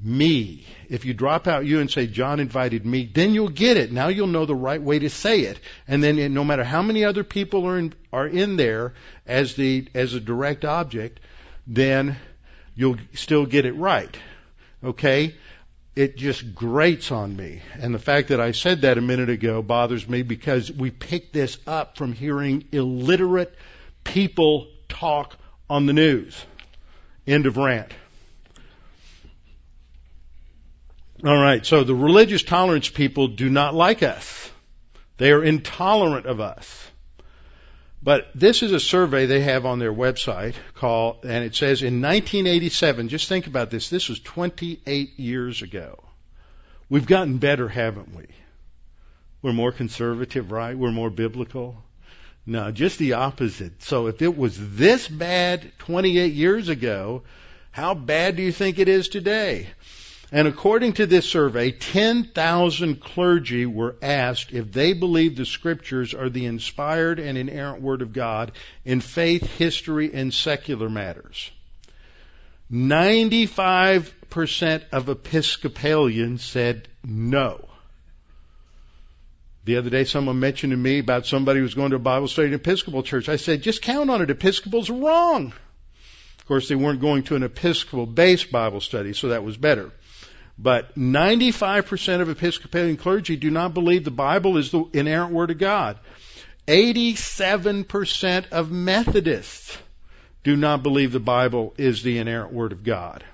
[0.01, 0.67] me.
[0.89, 3.93] If you drop out you and say John invited me, then you'll get it.
[3.93, 5.61] Now you'll know the right way to say it.
[5.87, 8.95] And then no matter how many other people are in, are in there
[9.27, 11.21] as the as a direct object,
[11.69, 12.17] then
[12.75, 14.17] you'll still get it right.
[14.83, 15.35] Okay?
[15.95, 17.61] It just grates on me.
[17.79, 21.33] And the fact that I said that a minute ago bothers me because we pick
[21.33, 23.55] this up from hearing illiterate
[24.05, 25.37] people talk
[25.69, 26.45] on the news.
[27.27, 27.93] End of rant.
[31.25, 34.51] All right, so the religious tolerance people do not like us.
[35.19, 36.91] They are intolerant of us.
[38.03, 42.03] But this is a survey they have on their website called, and it says in
[42.03, 46.03] 1987, just think about this, this was 28 years ago.
[46.89, 48.27] We've gotten better, haven't we?
[49.41, 50.77] We're more conservative, right?
[50.77, 51.77] We're more biblical.
[52.45, 53.83] No, just the opposite.
[53.85, 57.23] So if it was this bad 28 years ago,
[57.71, 59.69] how bad do you think it is today?
[60.35, 66.31] And according to this survey, 10,000 clergy were asked if they believe the scriptures are
[66.31, 68.53] the inspired and inerrant word of God
[68.87, 71.51] in faith, history, and secular matters.
[72.73, 77.69] 95% of Episcopalians said no.
[79.67, 82.27] The other day someone mentioned to me about somebody who was going to a Bible
[82.27, 83.29] study in an Episcopal church.
[83.29, 84.31] I said, just count on it.
[84.31, 85.53] Episcopals wrong.
[86.39, 89.93] Of course, they weren't going to an Episcopal based Bible study, so that was better.
[90.59, 95.59] But 95% of Episcopalian clergy do not believe the Bible is the inerrant Word of
[95.59, 95.99] God.
[96.69, 99.77] 87% of Methodists
[100.45, 103.25] do not believe the Bible is the inerrant Word of God.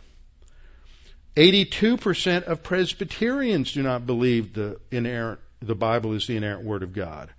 [1.36, 6.92] 82% of Presbyterians do not believe the inerrant, the Bible is the inerrant Word of
[6.92, 7.30] God.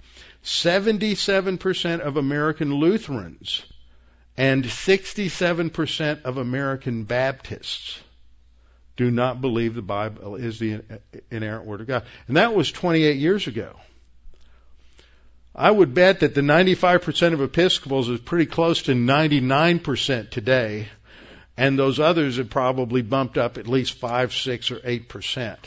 [0.43, 3.63] 77% of American Lutherans
[4.37, 7.99] and 67% of American Baptists
[8.99, 10.81] do not believe the Bible is the
[11.31, 12.03] inerrant Word of God.
[12.27, 13.77] And that was 28 years ago.
[15.55, 20.89] I would bet that the 95% of Episcopals is pretty close to 99% today,
[21.55, 25.57] and those others have probably bumped up at least 5, 6, or 8%.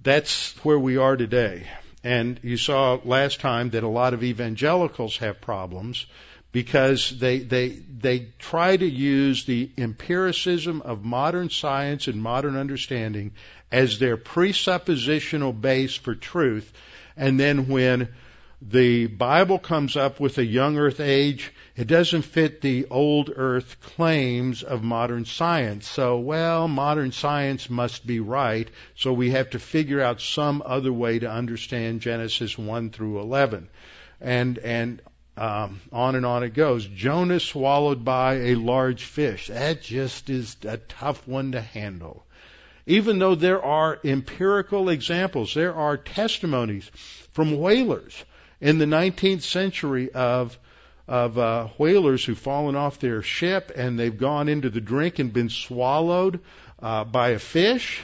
[0.00, 1.66] That's where we are today.
[2.04, 6.06] And you saw last time that a lot of evangelicals have problems
[6.54, 13.32] because they, they, they try to use the empiricism of modern science and modern understanding
[13.72, 16.72] as their presuppositional base for truth.
[17.16, 18.08] And then when
[18.62, 23.80] the Bible comes up with a young earth age, it doesn't fit the old earth
[23.80, 25.88] claims of modern science.
[25.88, 30.92] So, well, modern science must be right, so we have to figure out some other
[30.92, 33.68] way to understand Genesis 1 through 11.
[34.20, 35.02] And, and
[35.36, 36.86] um, on and on it goes.
[36.86, 39.48] Jonah swallowed by a large fish.
[39.48, 42.24] That just is a tough one to handle.
[42.86, 46.90] Even though there are empirical examples, there are testimonies
[47.32, 48.24] from whalers
[48.60, 50.58] in the 19th century of
[51.06, 55.34] of uh, whalers who've fallen off their ship and they've gone into the drink and
[55.34, 56.40] been swallowed
[56.80, 58.00] uh, by a fish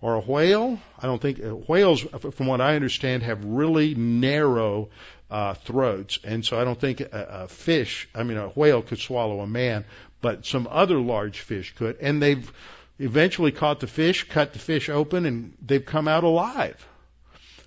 [0.00, 0.80] or a whale.
[0.98, 2.00] I don't think uh, whales,
[2.32, 4.88] from what I understand, have really narrow
[5.32, 8.98] uh, throats, and so I don't think a, a fish, I mean a whale, could
[8.98, 9.86] swallow a man,
[10.20, 12.52] but some other large fish could, and they've
[12.98, 16.86] eventually caught the fish, cut the fish open, and they've come out alive.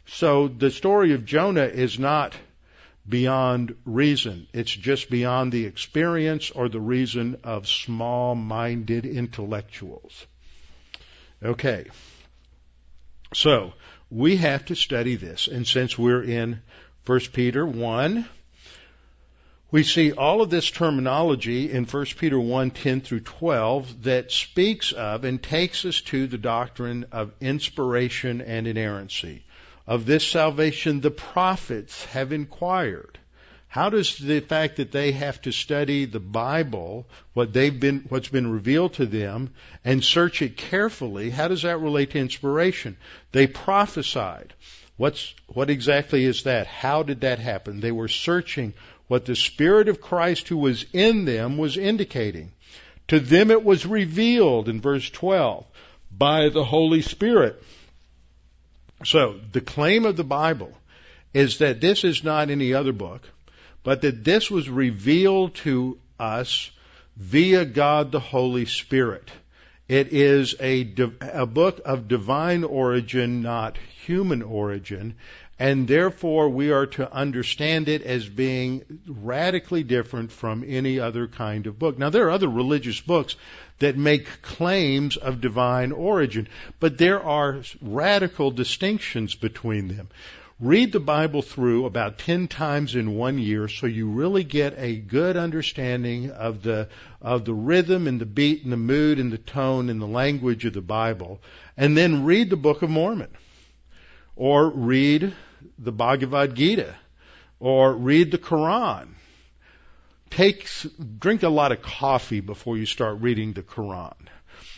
[0.06, 2.36] So the story of Jonah is not
[3.10, 4.46] beyond reason.
[4.54, 10.28] It's just beyond the experience or the reason of small minded intellectuals.
[11.44, 11.88] Okay.
[13.34, 13.74] So,
[14.12, 15.48] we have to study this.
[15.48, 16.62] And since we're in
[17.06, 18.26] 1 Peter 1.
[19.70, 24.92] We see all of this terminology in 1 Peter 1, 10 through 12 that speaks
[24.92, 29.44] of and takes us to the doctrine of inspiration and inerrancy.
[29.86, 33.20] Of this salvation the prophets have inquired
[33.68, 38.30] How does the fact that they have to study the Bible, what they've been, what's
[38.30, 42.98] been revealed to them, and search it carefully, how does that relate to inspiration?
[43.32, 44.56] They prophesied.
[44.98, 46.68] What's, what exactly is that?
[46.68, 47.80] How did that happen?
[47.80, 48.74] They were searching
[49.08, 52.52] what the Spirit of Christ who was in them was indicating.
[53.10, 55.66] To them it was revealed in verse 12
[56.18, 57.62] by the Holy Spirit.
[59.04, 60.72] So, the claim of the Bible
[61.34, 63.30] is that this is not any other book
[63.86, 66.72] but that this was revealed to us
[67.16, 69.30] via God the Holy Spirit.
[69.88, 75.16] It is a, a book of divine origin, not human origin,
[75.60, 81.68] and therefore we are to understand it as being radically different from any other kind
[81.68, 81.98] of book.
[82.00, 83.36] Now there are other religious books
[83.80, 86.48] that make claims of divine origin,
[86.80, 90.10] but there are radical distinctions between them.
[90.62, 94.96] Read the Bible through about 10 times in one year so you really get a
[94.96, 96.88] good understanding of the,
[97.22, 100.64] of the rhythm and the beat and the mood and the tone and the language
[100.64, 101.42] of the Bible.
[101.76, 103.36] And then read the Book of Mormon.
[104.38, 105.34] Or read
[105.78, 106.96] the Bhagavad Gita.
[107.60, 109.10] Or read the Quran.
[110.30, 110.70] Take,
[111.20, 114.16] drink a lot of coffee before you start reading the Quran.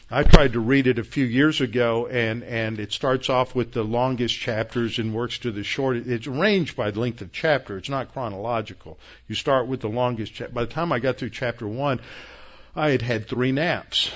[0.10, 3.74] I tried to read it a few years ago, and and it starts off with
[3.74, 5.98] the longest chapters and works to the short.
[5.98, 7.78] It's arranged by the length of chapter.
[7.78, 8.98] It's not chronological.
[9.28, 10.34] You start with the longest.
[10.34, 10.54] chapter.
[10.54, 12.00] by the time I got through chapter one,
[12.74, 14.10] I had had three naps.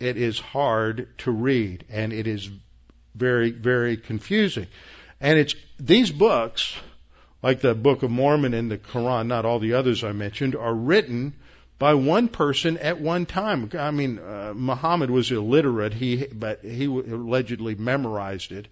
[0.00, 2.48] It is hard to read, and it is
[3.14, 4.66] very very confusing.
[5.20, 6.74] And it's these books,
[7.42, 10.74] like the Book of Mormon and the Quran, not all the others I mentioned, are
[10.74, 11.34] written
[11.78, 13.70] by one person at one time.
[13.78, 18.68] I mean, uh, Muhammad was illiterate, he but he allegedly memorized it,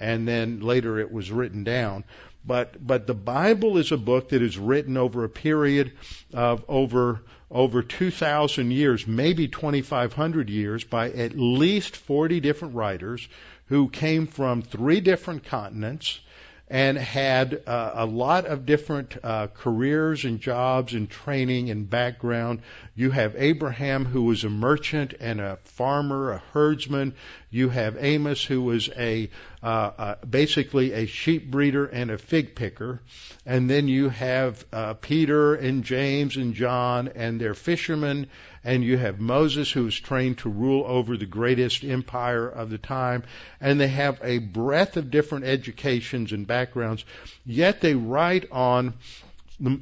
[0.00, 2.04] and then later it was written down.
[2.44, 5.92] But but the Bible is a book that is written over a period
[6.32, 13.26] of over over 2,000 years, maybe 2,500 years, by at least 40 different writers
[13.66, 16.20] who came from three different continents
[16.70, 22.60] and had uh, a lot of different uh, careers and jobs and training and background.
[22.94, 27.14] You have Abraham, who was a merchant and a farmer, a herdsman.
[27.50, 29.30] You have Amos, who was a
[29.62, 33.00] uh, uh, basically a sheep breeder and a fig picker,
[33.46, 38.26] and then you have uh, Peter and James and John, and they're fishermen.
[38.64, 42.76] And you have Moses who is trained to rule over the greatest empire of the
[42.76, 43.22] time,
[43.62, 47.04] and they have a breadth of different educations and backgrounds,
[47.46, 48.92] yet they write on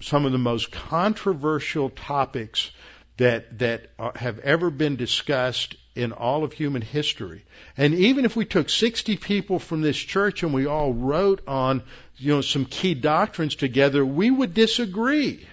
[0.02, 2.70] some of the most controversial topics
[3.16, 7.44] that that have ever been discussed in all of human history.
[7.76, 11.82] And even if we took 60 people from this church and we all wrote on,
[12.16, 15.46] you know, some key doctrines together, we would disagree.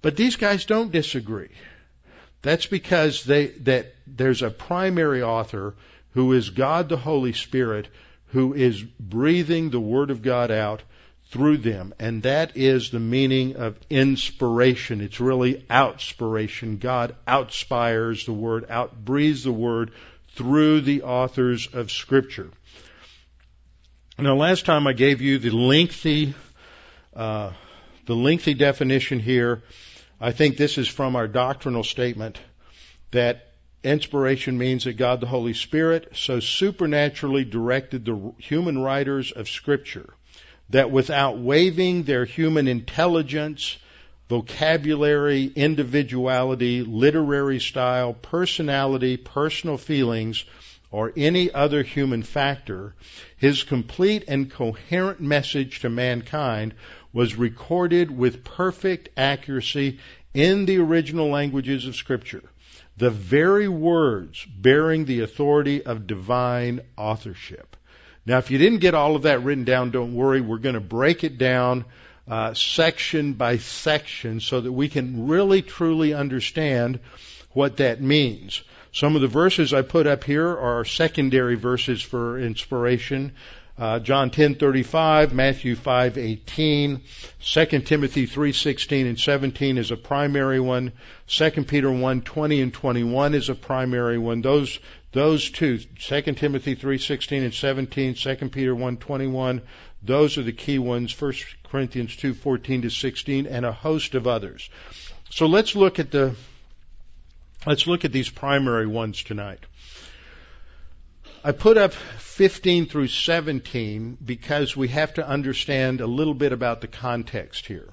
[0.00, 1.50] But these guys don't disagree.
[2.42, 5.74] That's because they, that there's a primary author
[6.12, 7.88] who is God the Holy Spirit
[8.32, 10.82] who is breathing the Word of God out
[11.32, 11.92] through them.
[11.98, 15.00] And that is the meaning of inspiration.
[15.00, 16.78] It's really outspiration.
[16.78, 19.90] God outspires the Word, outbreathes the Word
[20.36, 22.50] through the authors of Scripture.
[24.18, 26.34] Now, last time I gave you the lengthy,
[27.16, 27.50] uh,
[28.06, 29.62] the lengthy definition here
[30.22, 32.38] I think this is from our doctrinal statement
[33.10, 39.48] that inspiration means that God the Holy Spirit so supernaturally directed the human writers of
[39.48, 40.14] Scripture
[40.72, 43.76] that without waiving their human intelligence,
[44.28, 50.44] vocabulary, individuality, literary style, personality, personal feelings,
[50.90, 52.94] or any other human factor,
[53.36, 56.74] his complete and coherent message to mankind
[57.12, 59.98] was recorded with perfect accuracy
[60.32, 62.42] in the original languages of Scripture.
[62.96, 67.76] The very words bearing the authority of divine authorship.
[68.24, 70.40] Now, if you didn't get all of that written down, don't worry.
[70.40, 71.84] We're going to break it down
[72.28, 77.00] uh, section by section so that we can really truly understand
[77.50, 78.62] what that means.
[78.92, 83.32] Some of the verses I put up here are secondary verses for inspiration.
[83.78, 87.00] Uh, John 10:35, Matthew 5:18,
[87.40, 90.92] 2 Timothy 3:16 and 17 is a primary one.
[91.26, 94.42] 2 Peter 1:20 and 21 is a primary one.
[94.42, 94.78] Those
[95.12, 99.62] those two, 2 Timothy 3:16 and 17, 2 Peter 1:21,
[100.02, 101.12] those are the key ones.
[101.12, 104.68] 1 Corinthians 2:14 to 16 and a host of others.
[105.30, 106.34] So let's look at the
[107.66, 109.60] let's look at these primary ones tonight.
[111.44, 116.80] I put up 15 through 17 because we have to understand a little bit about
[116.80, 117.88] the context here.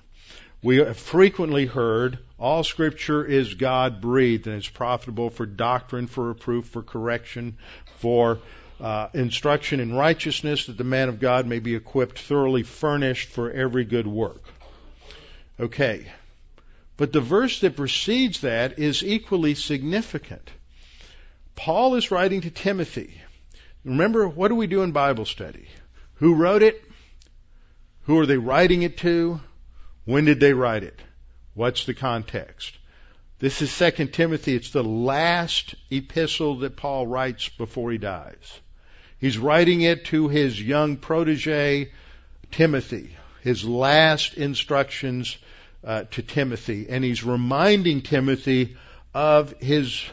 [0.61, 6.27] We have frequently heard all scripture is God breathed and is profitable for doctrine, for
[6.27, 7.57] reproof, for correction,
[7.99, 8.39] for
[8.81, 13.51] uh, instruction in righteousness, that the man of God may be equipped, thoroughly furnished for
[13.51, 14.43] every good work.
[15.59, 16.05] Okay.
[16.97, 20.49] But the verse that precedes that is equally significant.
[21.55, 23.21] Paul is writing to Timothy.
[23.85, 25.67] Remember, what do we do in Bible study?
[26.15, 26.83] Who wrote it?
[28.03, 29.39] Who are they writing it to?
[30.09, 30.99] When did they write it?
[31.53, 32.75] What's the context?
[33.37, 34.55] This is 2 Timothy.
[34.55, 38.59] It's the last epistle that Paul writes before he dies.
[39.19, 41.91] He's writing it to his young protege,
[42.49, 45.37] Timothy, his last instructions
[45.83, 48.77] uh, to Timothy, and he's reminding Timothy
[49.13, 50.03] of his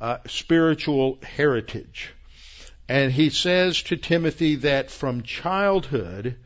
[0.00, 2.14] uh, spiritual heritage.
[2.88, 6.36] And he says to Timothy that from childhood,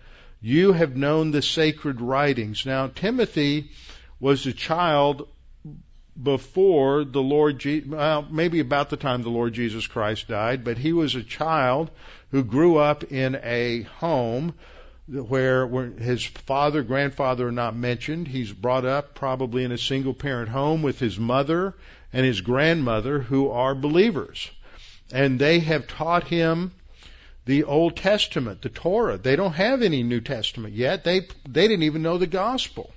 [0.42, 2.66] you have known the sacred writings.
[2.66, 3.70] Now, Timothy
[4.18, 5.28] was a child
[6.20, 10.76] before the Lord, Jesus, well, maybe about the time the Lord Jesus Christ died, but
[10.76, 11.90] he was a child
[12.32, 14.54] who grew up in a home
[15.06, 18.28] where, his father, grandfather are not mentioned.
[18.28, 21.74] He's brought up probably in a single parent home with his mother
[22.12, 24.50] and his grandmother who are believers.
[25.12, 26.72] And they have taught him
[27.44, 29.18] the Old Testament, the Torah.
[29.18, 31.04] They don't have any New Testament yet.
[31.04, 32.92] They they didn't even know the gospel.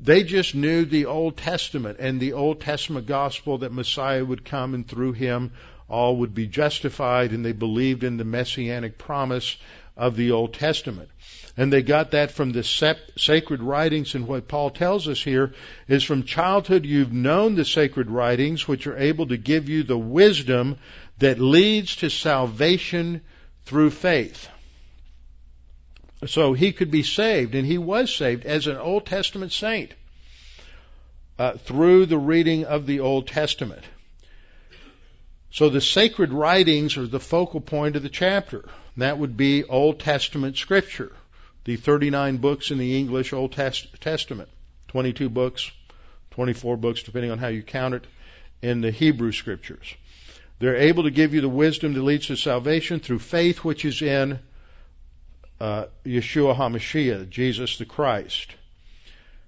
[0.00, 4.74] They just knew the Old Testament and the Old Testament gospel that Messiah would come
[4.74, 5.50] and through him
[5.88, 9.56] all would be justified and they believed in the messianic promise
[9.96, 11.08] of the Old Testament.
[11.56, 15.52] And they got that from the sacred writings and what Paul tells us here
[15.88, 19.98] is from childhood you've known the sacred writings which are able to give you the
[19.98, 20.76] wisdom
[21.18, 23.22] that leads to salvation
[23.68, 24.48] through faith.
[26.26, 29.92] So he could be saved, and he was saved as an Old Testament saint
[31.38, 33.84] uh, through the reading of the Old Testament.
[35.50, 38.64] So the sacred writings are the focal point of the chapter.
[38.96, 41.12] That would be Old Testament scripture,
[41.64, 44.48] the 39 books in the English Old Testament,
[44.88, 45.70] 22 books,
[46.30, 48.06] 24 books, depending on how you count it,
[48.62, 49.94] in the Hebrew scriptures.
[50.58, 54.02] They're able to give you the wisdom that leads to salvation through faith, which is
[54.02, 54.40] in
[55.60, 58.54] uh, Yeshua HaMashiach, Jesus the Christ.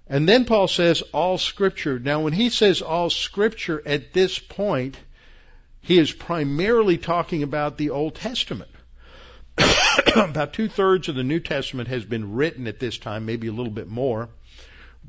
[0.08, 1.98] And then Paul says all scripture.
[1.98, 4.96] Now when he says all scripture at this point,
[5.82, 8.70] he is primarily talking about the Old Testament.
[10.16, 13.52] about two thirds of the New Testament has been written at this time, maybe a
[13.52, 14.28] little bit more.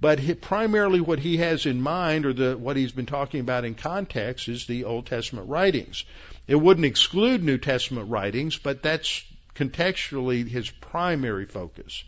[0.01, 3.65] But he, primarily what he has in mind, or the, what he's been talking about
[3.65, 6.05] in context, is the Old Testament writings.
[6.47, 9.23] It wouldn't exclude New Testament writings, but that's
[9.55, 12.03] contextually his primary focus.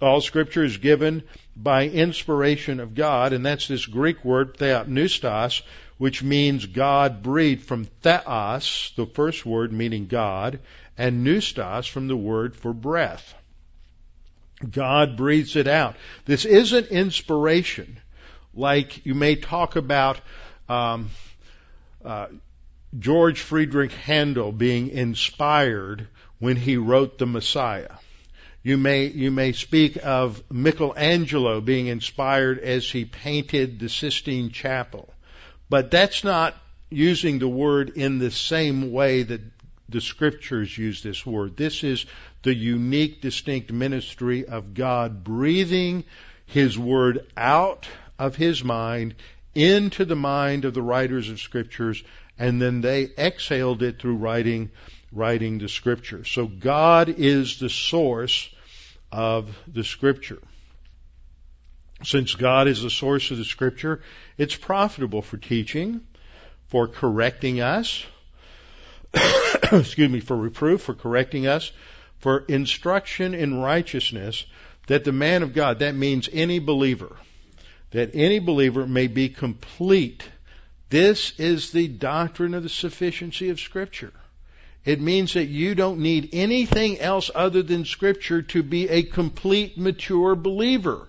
[0.00, 1.22] All scripture is given
[1.54, 5.62] by inspiration of God, and that's this Greek word theopneustos,
[5.98, 10.58] which means God breathed from theos, the first word meaning God,
[10.98, 13.32] and pneustos from the word for breath.
[14.70, 15.96] God breathes it out.
[16.24, 17.98] This isn't inspiration
[18.54, 20.20] like you may talk about
[20.68, 21.10] um,
[22.04, 22.26] uh,
[22.98, 26.08] George Friedrich Handel being inspired
[26.38, 27.92] when he wrote the Messiah.
[28.62, 35.12] You may you may speak of Michelangelo being inspired as he painted the Sistine Chapel,
[35.68, 36.54] but that's not
[36.90, 39.40] using the word in the same way that
[39.92, 41.56] the scriptures use this word.
[41.56, 42.06] This is
[42.42, 46.04] the unique, distinct ministry of God breathing
[46.46, 47.88] His Word out
[48.18, 49.14] of His mind
[49.54, 52.02] into the mind of the writers of Scriptures,
[52.38, 54.70] and then they exhaled it through writing,
[55.12, 56.24] writing the Scripture.
[56.24, 58.48] So God is the source
[59.10, 60.38] of the Scripture.
[62.04, 64.02] Since God is the source of the Scripture,
[64.36, 66.00] it's profitable for teaching,
[66.66, 68.04] for correcting us,
[69.72, 71.72] excuse me, for reproof, for correcting us,
[72.18, 74.44] for instruction in righteousness,
[74.86, 77.16] that the man of God, that means any believer,
[77.90, 80.22] that any believer may be complete.
[80.90, 84.12] This is the doctrine of the sufficiency of Scripture.
[84.84, 89.78] It means that you don't need anything else other than Scripture to be a complete,
[89.78, 91.08] mature believer.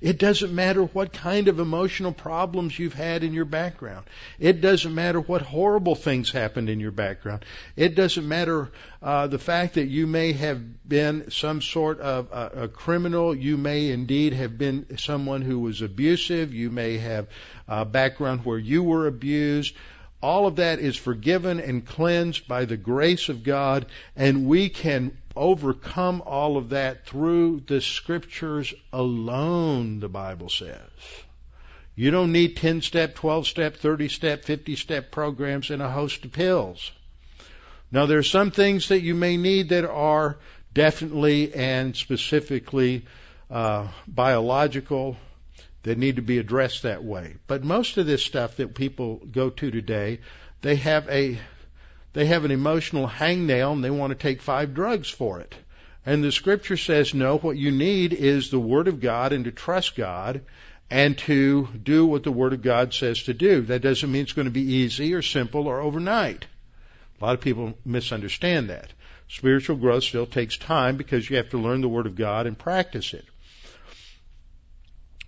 [0.00, 4.06] It doesn't matter what kind of emotional problems you've had in your background.
[4.38, 7.44] It doesn't matter what horrible things happened in your background.
[7.76, 8.70] It doesn't matter
[9.02, 13.34] uh, the fact that you may have been some sort of a, a criminal.
[13.34, 16.54] You may indeed have been someone who was abusive.
[16.54, 17.28] You may have
[17.68, 19.74] a background where you were abused.
[20.22, 23.86] All of that is forgiven and cleansed by the grace of God,
[24.16, 30.78] and we can overcome all of that through the scriptures alone, the Bible says.
[31.94, 36.24] You don't need 10 step, 12 step, 30 step, 50 step programs and a host
[36.24, 36.90] of pills.
[37.92, 40.38] Now there are some things that you may need that are
[40.72, 43.04] definitely and specifically
[43.50, 45.16] uh, biological
[45.82, 47.36] that need to be addressed that way.
[47.46, 50.20] But most of this stuff that people go to today,
[50.62, 51.38] they have a
[52.12, 55.54] they have an emotional hangnail and they want to take five drugs for it.
[56.04, 59.52] And the scripture says, no, what you need is the Word of God and to
[59.52, 60.42] trust God
[60.90, 63.62] and to do what the Word of God says to do.
[63.62, 66.46] That doesn't mean it's going to be easy or simple or overnight.
[67.20, 68.92] A lot of people misunderstand that.
[69.28, 72.58] Spiritual growth still takes time because you have to learn the Word of God and
[72.58, 73.24] practice it.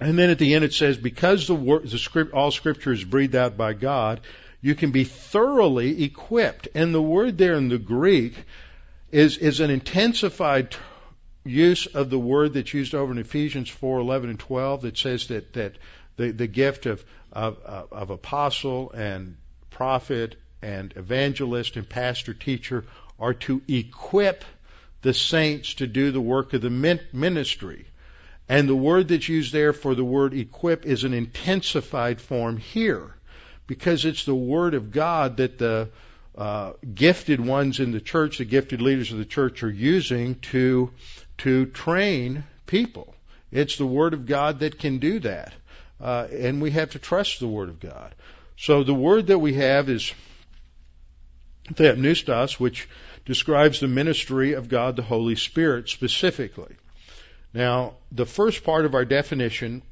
[0.00, 3.04] And then at the end it says, because the, word, the script, all Scripture is
[3.04, 4.20] breathed out by God,
[4.62, 6.68] you can be thoroughly equipped.
[6.74, 8.34] And the word there in the Greek
[9.10, 10.74] is, is an intensified
[11.44, 15.26] use of the word that's used over in Ephesians 4, 11 and 12 that says
[15.26, 15.74] that, that
[16.16, 17.58] the, the gift of, of,
[17.90, 19.36] of apostle and
[19.70, 22.84] prophet and evangelist and pastor teacher
[23.18, 24.44] are to equip
[25.02, 27.86] the saints to do the work of the ministry.
[28.48, 33.12] And the word that's used there for the word equip is an intensified form here
[33.66, 35.88] because it's the Word of God that the
[36.36, 40.90] uh, gifted ones in the church, the gifted leaders of the church, are using to
[41.38, 43.14] to train people.
[43.50, 45.52] It's the Word of God that can do that,
[46.00, 48.14] uh, and we have to trust the Word of God.
[48.56, 50.12] So the word that we have is
[51.74, 52.88] theopneustos, which
[53.24, 56.76] describes the ministry of God the Holy Spirit specifically.
[57.54, 59.82] Now, the first part of our definition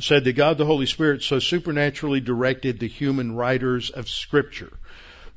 [0.00, 4.72] said that God the Holy Spirit so supernaturally directed the human writers of Scripture.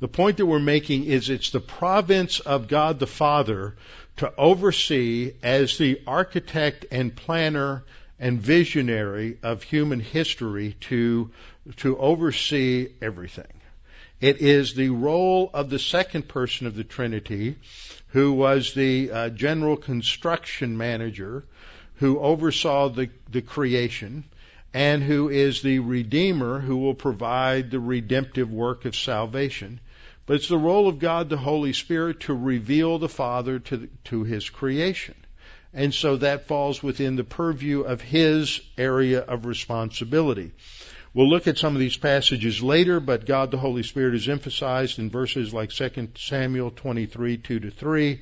[0.00, 3.76] The point that we're making is it's the province of God the Father
[4.18, 7.84] to oversee as the architect and planner
[8.18, 11.30] and visionary of human history to,
[11.76, 13.46] to oversee everything.
[14.20, 17.56] It is the role of the second person of the Trinity,
[18.08, 21.44] who was the uh, general construction manager,
[21.96, 24.24] who oversaw the, the creation,
[24.74, 29.80] and who is the Redeemer who will provide the redemptive work of salvation.
[30.26, 34.24] But it's the role of God, the Holy Spirit, to reveal the Father to, to
[34.24, 35.14] His creation.
[35.72, 40.52] And so that falls within the purview of His area of responsibility.
[41.14, 44.98] We'll look at some of these passages later, but God the Holy Spirit is emphasized
[44.98, 48.20] in verses like 2 Samuel 23, 2 to 3,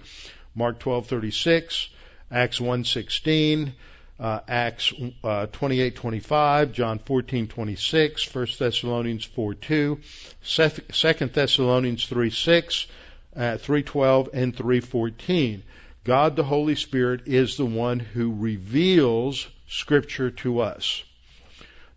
[0.55, 1.89] Mark 12, 36,
[2.31, 3.75] Acts 1, 16,
[4.19, 4.93] uh, Acts
[5.23, 9.99] uh, 28:25, John 14:26, 1 Thessalonians 4:2,
[10.93, 12.87] 2 Thessalonians 3:6,
[13.37, 15.63] uh, 3:12, and 3:14.
[16.05, 21.03] God the Holy Spirit is the one who reveals Scripture to us.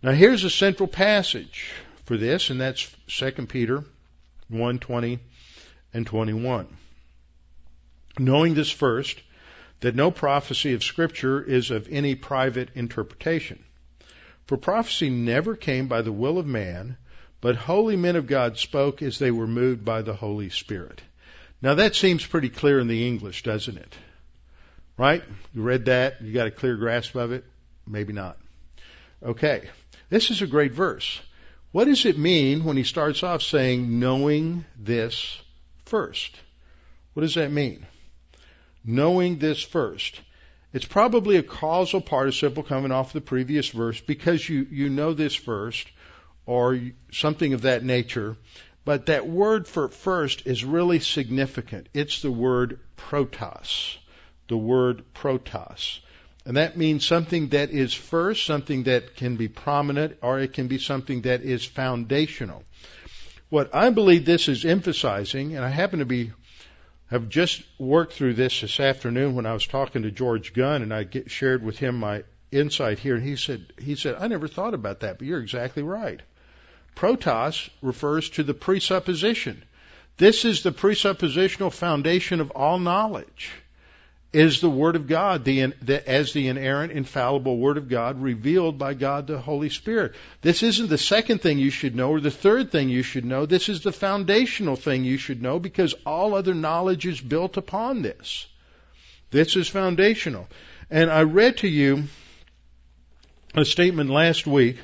[0.02, 1.72] Now here's a central passage
[2.06, 3.84] for this, and that's 2 Peter
[4.52, 5.20] 1:20
[5.94, 6.68] and 21.
[8.18, 9.22] Knowing this first,
[9.82, 13.64] that no prophecy of Scripture is of any private interpretation.
[14.46, 16.98] For prophecy never came by the will of man,
[17.42, 21.02] but holy men of God spoke as they were moved by the Holy Spirit.
[21.62, 23.96] Now that seems pretty clear in the English, doesn't it?
[24.98, 25.24] Right?
[25.54, 26.22] You read that?
[26.22, 27.46] You got a clear grasp of it?
[27.88, 28.38] Maybe not.
[29.24, 29.70] Okay.
[30.10, 31.22] This is a great verse.
[31.72, 35.40] What does it mean when he starts off saying, knowing this
[35.86, 36.36] first?
[37.14, 37.86] What does that mean?
[38.84, 40.20] Knowing this first.
[40.72, 45.34] It's probably a causal participle coming off the previous verse because you, you know this
[45.34, 45.88] first
[46.46, 46.80] or
[47.12, 48.38] something of that nature.
[48.86, 51.90] But that word for first is really significant.
[51.94, 53.98] It's the word protos.
[54.48, 56.00] The word protos.
[56.46, 60.68] And that means something that is first, something that can be prominent, or it can
[60.68, 62.64] be something that is foundational.
[63.50, 66.32] What I believe this is emphasizing, and I happen to be
[67.10, 70.94] have just worked through this this afternoon when I was talking to George Gunn and
[70.94, 74.48] I get, shared with him my insight here and he said he said I never
[74.48, 76.22] thought about that but you're exactly right.
[76.96, 79.64] Protos refers to the presupposition.
[80.18, 83.52] This is the presuppositional foundation of all knowledge
[84.32, 88.78] is the Word of God, the, the, as the inerrant, infallible Word of God revealed
[88.78, 90.14] by God the Holy Spirit.
[90.42, 93.46] This isn't the second thing you should know or the third thing you should know.
[93.46, 98.04] This is the foundational thing you should know because all other knowledge is built upon
[98.04, 98.46] this.
[99.32, 100.48] This is foundational.
[100.92, 102.04] And I read to you
[103.56, 104.78] a statement last week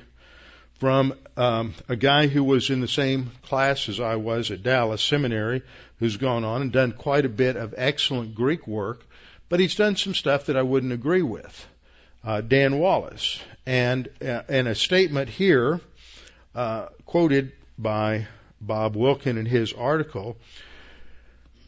[0.80, 5.04] from um, a guy who was in the same class as I was at Dallas
[5.04, 5.62] Seminary,
[6.00, 9.06] who's gone on and done quite a bit of excellent Greek work,
[9.50, 11.68] but he's done some stuff that I wouldn't agree with.
[12.24, 15.80] Uh, Dan Wallace, and uh, and a statement here
[16.56, 18.28] uh, quoted by
[18.60, 20.38] Bob Wilkin in his article.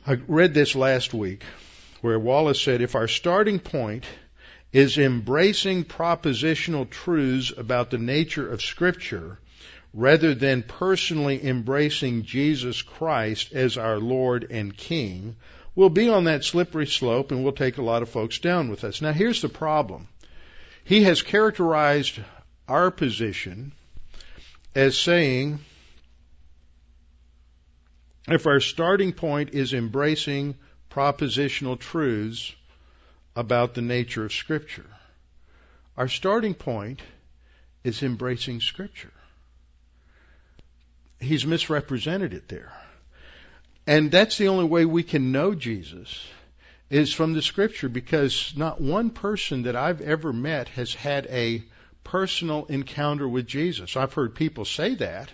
[0.06, 1.44] I read this last week,
[2.02, 4.06] where Wallace said, "If our starting point
[4.74, 9.40] is embracing propositional truths about the nature of Scripture
[9.94, 15.36] rather than personally embracing Jesus Christ as our Lord and King,
[15.78, 18.84] we'll be on that slippery slope and we'll take a lot of folks down with
[18.84, 19.02] us.
[19.02, 20.10] Now here's the problem.
[20.84, 22.20] He has characterized
[22.68, 23.72] our position
[24.76, 25.60] as saying,
[28.28, 30.56] if our starting point is embracing
[30.90, 32.54] propositional truths,
[33.38, 34.88] about the nature of Scripture.
[35.96, 37.04] Our starting point
[37.84, 39.14] is embracing Scripture.
[41.20, 42.74] He's misrepresented it there.
[43.88, 46.22] And that's the only way we can know Jesus
[46.90, 51.64] is from the Scripture because not one person that I've ever met has had a
[52.04, 53.96] personal encounter with Jesus.
[53.96, 55.30] I've heard people say that.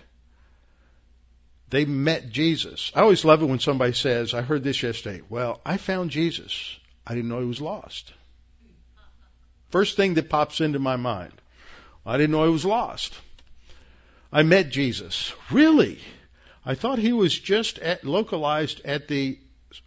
[1.70, 2.92] They met Jesus.
[2.94, 5.22] I always love it when somebody says, I heard this yesterday.
[5.28, 6.78] Well, I found Jesus.
[7.04, 8.12] I didn't know he was lost.
[9.70, 11.32] First thing that pops into my mind.
[12.06, 13.14] I didn't know he was lost.
[14.32, 15.32] I met Jesus.
[15.50, 15.98] Really?
[16.66, 19.38] I thought he was just at, localized at the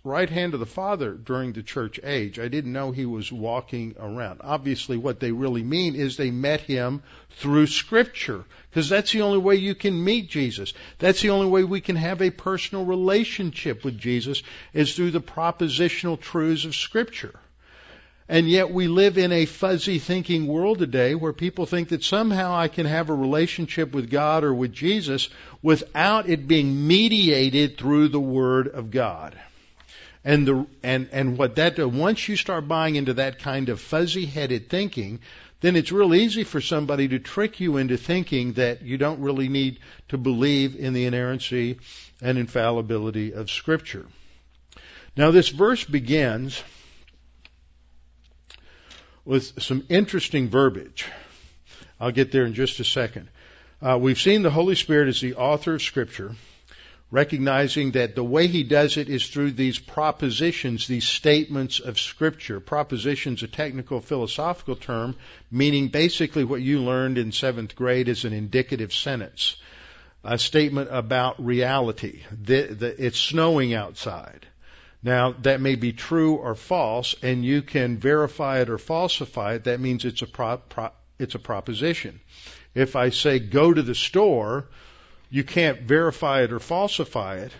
[0.03, 2.39] right hand of the Father during the church age.
[2.39, 4.41] I didn't know he was walking around.
[4.43, 7.01] Obviously, what they really mean is they met him
[7.31, 10.73] through Scripture, because that's the only way you can meet Jesus.
[10.99, 15.21] That's the only way we can have a personal relationship with Jesus is through the
[15.21, 17.39] propositional truths of Scripture.
[18.29, 22.53] And yet we live in a fuzzy thinking world today where people think that somehow
[22.53, 25.29] I can have a relationship with God or with Jesus
[25.61, 29.39] without it being mediated through the Word of God.
[30.25, 34.69] And the and and what that once you start buying into that kind of fuzzy-headed
[34.69, 35.21] thinking,
[35.61, 39.47] then it's real easy for somebody to trick you into thinking that you don't really
[39.47, 41.79] need to believe in the inerrancy
[42.21, 44.05] and infallibility of Scripture.
[45.15, 46.61] Now this verse begins
[49.27, 51.05] with some interesting verbiage.
[51.99, 53.27] I'll get there in just a second.
[53.81, 56.33] Uh, we've seen the Holy Spirit as the author of Scripture
[57.09, 62.59] recognizing that the way he does it is through these propositions, these statements of Scripture.
[62.59, 65.15] Propositions, a technical philosophical term,
[65.49, 69.55] meaning basically what you learned in seventh grade is an indicative sentence.
[70.23, 72.23] A statement about reality.
[72.31, 74.45] The, the, it's snowing outside.
[75.07, 79.63] Now, that may be true or false, and you can verify it or falsify it.
[79.63, 82.19] That means it's a, pro, pro, it's a proposition.
[82.75, 84.67] If I say go to the store,
[85.29, 87.53] you can't verify it or falsify it,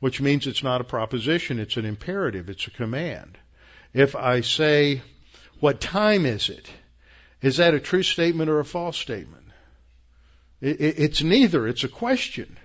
[0.00, 3.38] which means it's not a proposition, it's an imperative, it's a command.
[3.94, 5.00] If I say,
[5.60, 6.68] what time is it?
[7.40, 9.46] Is that a true statement or a false statement?
[10.60, 12.58] it's neither, it's a question.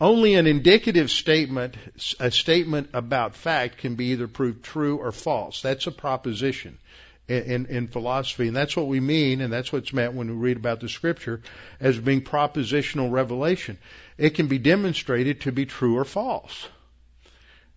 [0.00, 1.76] Only an indicative statement,
[2.20, 5.60] a statement about fact, can be either proved true or false.
[5.60, 6.78] That's a proposition
[7.26, 8.46] in, in philosophy.
[8.46, 11.42] And that's what we mean, and that's what's meant when we read about the scripture
[11.80, 13.78] as being propositional revelation.
[14.16, 16.68] It can be demonstrated to be true or false.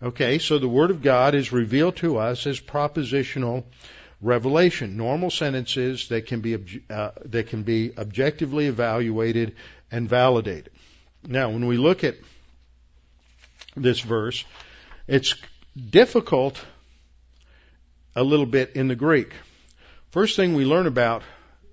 [0.04, 3.66] Okay, so the Word of God is revealed to us as propositional
[4.20, 9.56] revelation, normal sentences that can be uh, that can be objectively evaluated
[9.92, 10.72] and validated.
[11.28, 12.16] Now, when we look at
[13.76, 14.44] this verse,
[15.08, 15.36] it's
[15.90, 16.64] difficult
[18.16, 19.34] a little bit in the Greek.
[20.10, 21.24] First thing we learn about,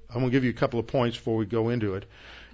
[0.09, 2.05] I'm going to give you a couple of points before we go into it,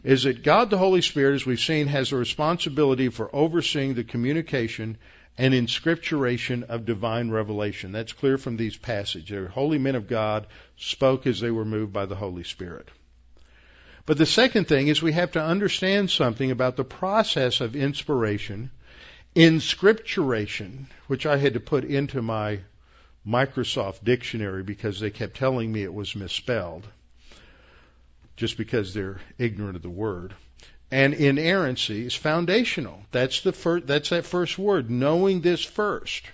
[0.02, 4.04] is that God the Holy Spirit, as we've seen, has a responsibility for overseeing the
[4.04, 4.98] communication
[5.36, 7.92] and inscripturation of divine revelation.
[7.92, 9.46] That's clear from these passages.
[9.46, 12.88] The holy men of God spoke as they were moved by the Holy Spirit.
[14.06, 18.70] But the second thing is we have to understand something about the process of inspiration,
[19.34, 22.60] inscripturation, which I had to put into my
[23.26, 26.86] Microsoft Dictionary because they kept telling me it was misspelled,
[28.36, 30.34] just because they're ignorant of the word.
[30.90, 33.02] And inerrancy is foundational.
[33.10, 34.90] That's the that's that first word.
[34.90, 36.24] Knowing this first.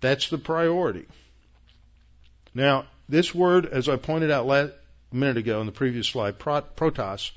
[0.00, 1.06] That's the priority.
[2.54, 4.72] Now, this word, as I pointed out last,
[5.12, 7.30] a minute ago in the previous slide, protos,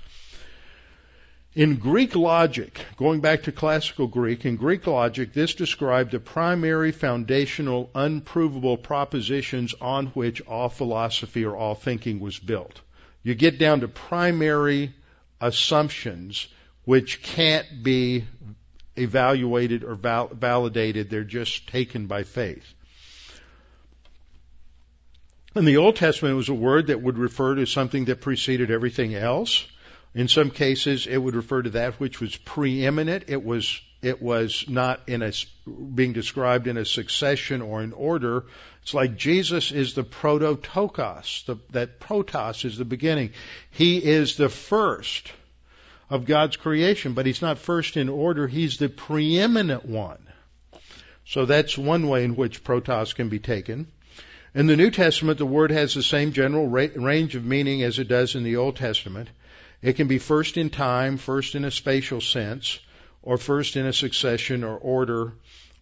[1.55, 6.91] in Greek logic, going back to classical Greek, in Greek logic, this described the primary
[6.91, 12.81] foundational unprovable propositions on which all philosophy or all thinking was built.
[13.23, 14.93] You get down to primary
[15.39, 16.47] assumptions
[16.83, 18.25] which can't be
[18.97, 21.09] evaluated or val- validated.
[21.09, 22.74] They're just taken by faith.
[25.55, 28.71] In the Old Testament, it was a word that would refer to something that preceded
[28.71, 29.65] everything else.
[30.13, 33.25] In some cases, it would refer to that which was preeminent.
[33.27, 35.31] It was it was not in a
[35.65, 38.43] being described in a succession or in order.
[38.81, 41.45] It's like Jesus is the prototokos.
[41.45, 43.31] The, that protos is the beginning.
[43.71, 45.31] He is the first
[46.09, 48.45] of God's creation, but he's not first in order.
[48.45, 50.19] He's the preeminent one.
[51.25, 53.87] So that's one way in which protos can be taken.
[54.55, 58.07] In the New Testament, the word has the same general range of meaning as it
[58.07, 59.27] does in the Old Testament.
[59.81, 62.79] It can be first in time, first in a spatial sense,
[63.21, 65.33] or first in a succession or order,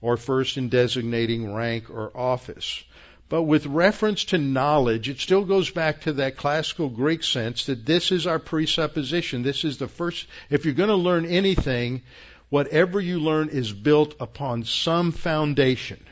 [0.02, 2.84] or first in designating rank or office.
[3.30, 7.86] But with reference to knowledge, it still goes back to that classical Greek sense that
[7.86, 9.44] this is our presupposition.
[9.44, 12.02] This is the first, if you're going to learn anything,
[12.50, 16.04] whatever you learn is built upon some foundation.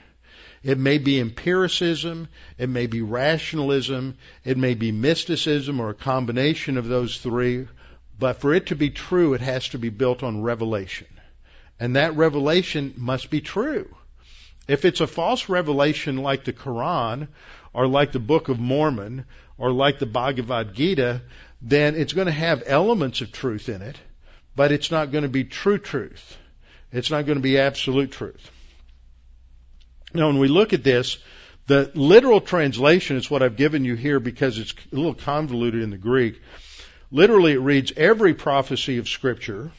[0.64, 6.78] It may be empiricism, it may be rationalism, it may be mysticism or a combination
[6.78, 7.68] of those three,
[8.20, 11.08] but for it to be true, it has to be built on revelation.
[11.80, 13.96] And that revelation must be true.
[14.68, 17.28] If it's a false revelation like the Quran
[17.74, 19.26] or like the Book of Mormon
[19.58, 21.24] or like the Bhagavad Gita,
[21.60, 23.98] then it's going to have elements of truth in it,
[24.56, 26.38] but it's not going to be true truth.
[26.92, 28.52] It's not going to be absolute truth.
[30.14, 31.18] Now, when we look at this,
[31.68, 35.90] the literal translation is what I've given you here because it's a little convoluted in
[35.90, 36.42] the Greek.
[37.12, 39.72] Literally, it reads every prophecy of Scripture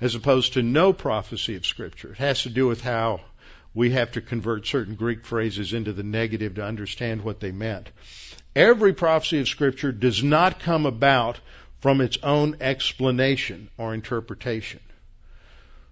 [0.00, 2.12] as opposed to no prophecy of Scripture.
[2.12, 3.20] It has to do with how
[3.72, 7.90] we have to convert certain Greek phrases into the negative to understand what they meant.
[8.54, 11.38] Every prophecy of Scripture does not come about
[11.80, 14.80] from its own explanation or interpretation.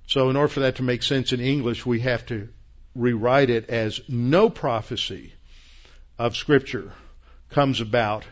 [0.06, 2.48] So, in order for that to make sense in English, we have to
[2.94, 5.32] rewrite it as no prophecy
[6.18, 6.92] of Scripture
[7.50, 8.24] comes about.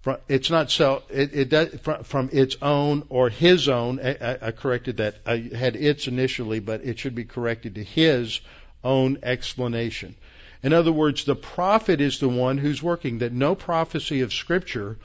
[0.00, 1.02] From, it's not so.
[1.10, 4.00] It, it does from, from, its own or his own.
[4.00, 5.16] I, I corrected that.
[5.26, 8.40] I had its initially, but it should be corrected to his
[8.84, 10.14] own explanation.
[10.62, 14.98] In other words, the prophet is the one who's working, that no prophecy of Scripture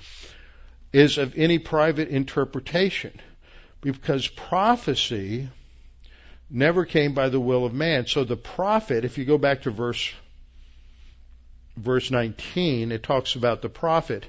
[0.92, 3.20] is of any private interpretation.
[3.82, 5.50] Because prophecy
[6.50, 8.08] never came by the will of man.
[8.08, 10.12] So the prophet, if you go back to verse
[11.76, 14.26] verse 19, it talks about the prophet,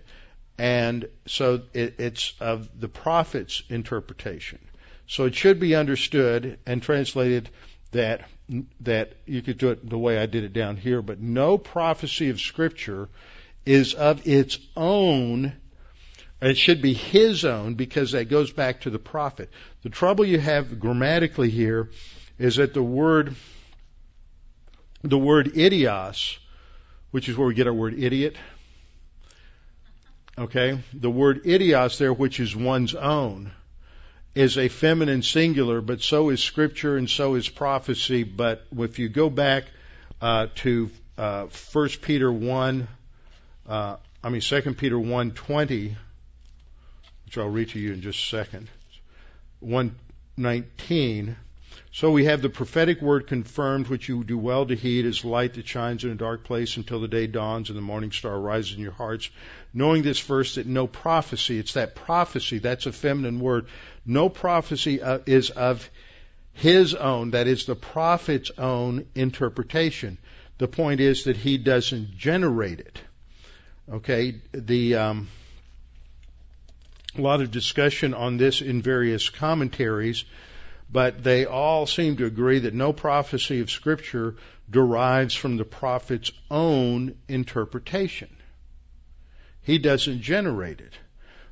[0.59, 4.59] and so it, it's of the prophet's interpretation.
[5.07, 7.51] So it should be understood and translated
[7.93, 8.23] that
[8.81, 12.29] that you could do it the way I did it down here, but no prophecy
[12.29, 13.09] of Scripture
[13.65, 15.55] is of its own.
[16.41, 19.51] It should be his own because that goes back to the prophet.
[19.82, 21.91] The trouble you have grammatically here
[22.39, 23.35] is that the word,
[25.03, 26.39] the word idios,
[27.12, 28.37] which is where we get our word idiot,
[30.37, 33.53] okay, the word idios there, which is one's own,
[34.35, 38.24] is a feminine singular, but so is Scripture and so is prophecy.
[38.24, 39.64] But if you go back
[40.20, 42.89] uh, to uh, 1 Peter 1,
[43.68, 45.95] uh, I mean 2 Peter 1.20,
[47.35, 48.68] which I'll read to you in just a second,
[49.59, 51.37] 119,
[51.91, 55.55] so we have the prophetic word confirmed, which you do well to heed as light
[55.55, 58.76] that shines in a dark place until the day dawns and the morning star rises
[58.76, 59.30] in your hearts.
[59.72, 63.66] Knowing this first, that no prophecy, it's that prophecy, that's a feminine word,
[64.07, 65.91] no prophecy uh, is of
[66.53, 70.18] his own, that is the prophet's own interpretation.
[70.59, 73.01] The point is that he doesn't generate it.
[73.91, 75.28] Okay, the um,
[77.17, 80.25] a lot of discussion on this in various commentaries
[80.95, 84.37] but they all seem to agree that no prophecy of Scripture
[84.71, 88.29] derives from the prophet's own interpretation.
[89.62, 90.93] He doesn't generate it.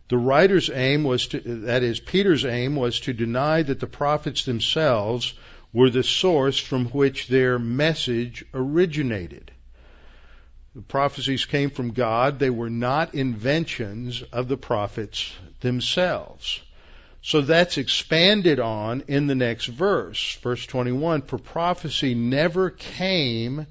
[0.08, 4.44] The writer's aim was to, that is, Peter's aim was to deny that the prophets
[4.44, 5.32] themselves
[5.72, 9.50] were the source from which their message originated.
[10.74, 12.38] The prophecies came from God.
[12.38, 16.60] They were not inventions of the prophets themselves.
[17.20, 21.22] So that's expanded on in the next verse, verse 21.
[21.22, 23.66] For prophecy never came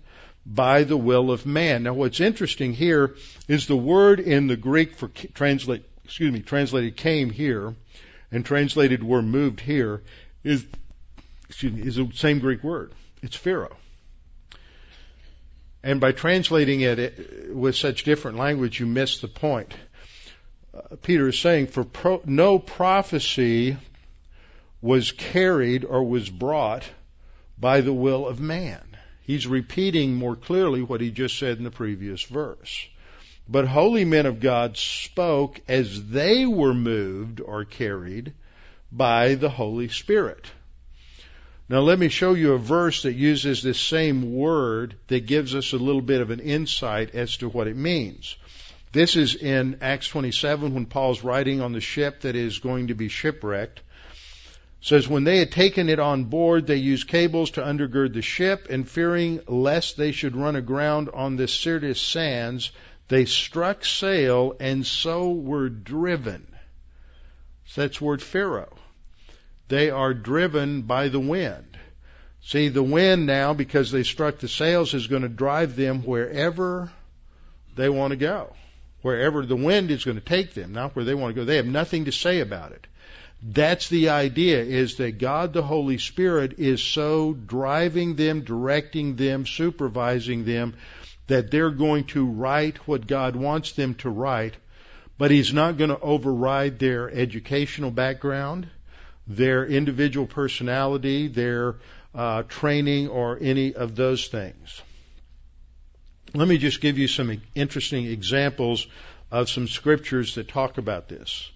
[0.45, 1.84] by the will of man.
[1.84, 3.16] Now what's interesting here
[3.47, 7.76] is the word in the Greek for translate, excuse me, translated came here
[8.32, 10.02] and translated were moved here
[10.43, 10.66] is,
[11.49, 12.93] excuse me, is the same Greek word.
[13.22, 13.76] It's phero.
[15.84, 19.74] And by translating it with such different language, you miss the point.
[20.74, 23.78] uh, Peter is saying, for pro- no prophecy
[24.82, 26.84] was carried or was brought
[27.58, 28.82] by the will of man.
[29.22, 32.88] He's repeating more clearly what he just said in the previous verse.
[33.48, 38.34] But holy men of God spoke as they were moved or carried
[38.92, 40.50] by the Holy Spirit.
[41.72, 45.72] Now let me show you a verse that uses this same word that gives us
[45.72, 48.36] a little bit of an insight as to what it means.
[48.91, 52.93] This is in Acts 27 when Paul's writing on the ship that is going to
[52.93, 53.80] be shipwrecked.
[53.80, 53.84] It
[54.82, 58.67] says, when they had taken it on board, they used cables to undergird the ship,
[58.69, 62.72] and fearing lest they should run aground on the Syrtis sands,
[63.07, 66.45] they struck sail and so were driven.
[67.63, 68.67] So that's word phero
[69.72, 71.78] they are driven by the wind.
[72.43, 76.91] See, the wind now, because they struck the sails, is going to drive them wherever
[77.78, 78.53] they want to go.
[79.01, 81.45] Wherever the wind is going to take them, not where they want to go.
[81.45, 82.86] They have nothing to say about it.
[83.41, 89.45] That's the idea, is that God the Holy Spirit is so driving them, directing them,
[89.45, 90.76] supervising them,
[91.28, 94.55] that they're going to write what God wants them to write,
[95.17, 98.67] but He's not going to override their educational background
[99.36, 101.76] their individual personality, their
[102.14, 104.82] uh, training, or any of those things.
[106.34, 108.88] Let me just give you some interesting examples
[109.32, 111.52] of some scriptures that talk about this.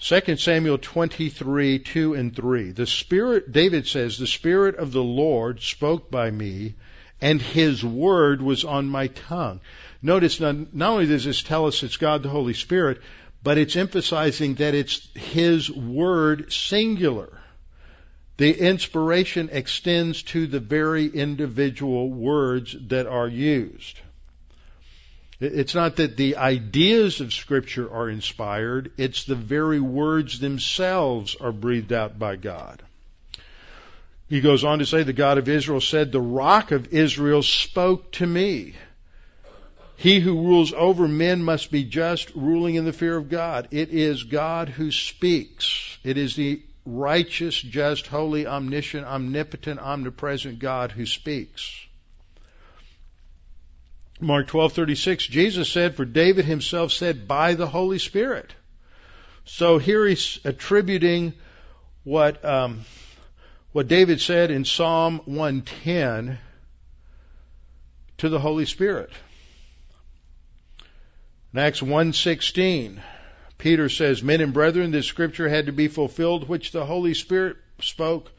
[0.00, 2.72] 2 Samuel 23, 2 and 3.
[2.72, 6.74] The Spirit, David says, the Spirit of the Lord spoke by me,
[7.20, 9.60] and His word was on my tongue.
[10.02, 13.00] Notice, not, not only does this tell us it's God the Holy Spirit,
[13.44, 17.28] but it's emphasizing that it's His Word singular.
[18.38, 24.00] The inspiration extends to the very individual words that are used.
[25.40, 31.52] It's not that the ideas of Scripture are inspired, it's the very words themselves are
[31.52, 32.82] breathed out by God.
[34.28, 38.10] He goes on to say, the God of Israel said, the rock of Israel spoke
[38.12, 38.74] to me.
[39.96, 43.68] He who rules over men must be just, ruling in the fear of God.
[43.70, 45.98] It is God who speaks.
[46.02, 51.80] It is the righteous, just, holy, omniscient, omnipotent, omnipresent God who speaks.
[54.20, 58.50] Mark 12:36 Jesus said for David himself said by the Holy Spirit.
[59.44, 61.34] So here he's attributing
[62.04, 62.84] what um,
[63.72, 66.38] what David said in Psalm 110
[68.18, 69.10] to the Holy Spirit.
[71.54, 72.98] In Acts 1.16,
[73.58, 77.58] Peter says, Men and brethren, this scripture had to be fulfilled, which the Holy Spirit
[77.80, 78.32] spoke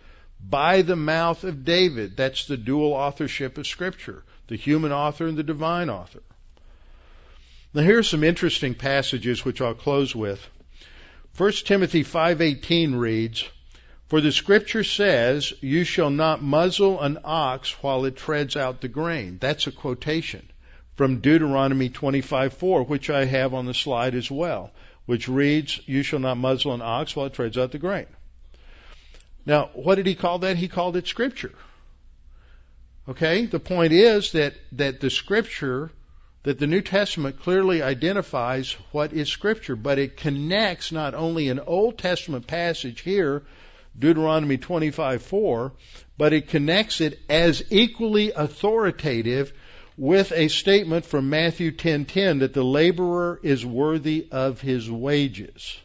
[0.45, 2.17] by the mouth of David.
[2.17, 6.23] That's the dual authorship of scripture, the human author and the divine author.
[7.73, 10.45] Now here are some interesting passages which I'll close with.
[11.37, 13.45] 1 Timothy 5:18 reads,
[14.09, 18.89] "For the scripture says, you shall not muzzle an ox while it treads out the
[18.89, 20.49] grain." That's a quotation
[20.95, 24.71] from Deuteronomy 25:4, which I have on the slide as well,
[25.05, 28.07] which reads, "You shall not muzzle an ox while it treads out the grain."
[29.45, 30.57] Now, what did he call that?
[30.57, 31.53] He called it scripture.
[33.07, 33.45] Okay?
[33.45, 35.91] The point is that that the scripture
[36.43, 41.59] that the New Testament clearly identifies what is scripture, but it connects not only an
[41.59, 43.43] Old Testament passage here,
[43.97, 45.71] Deuteronomy 25:4,
[46.17, 49.53] but it connects it as equally authoritative
[49.97, 55.79] with a statement from Matthew 10:10 that the laborer is worthy of his wages.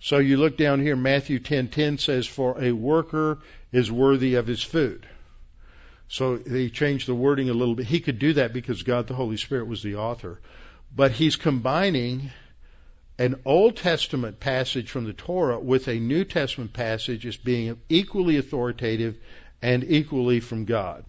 [0.00, 3.38] So you look down here Matthew 10:10 says for a worker
[3.70, 5.06] is worthy of his food.
[6.08, 7.86] So they changed the wording a little bit.
[7.86, 10.40] He could do that because God the Holy Spirit was the author.
[10.94, 12.30] But he's combining
[13.18, 18.36] an Old Testament passage from the Torah with a New Testament passage as being equally
[18.36, 19.16] authoritative
[19.62, 21.04] and equally from God.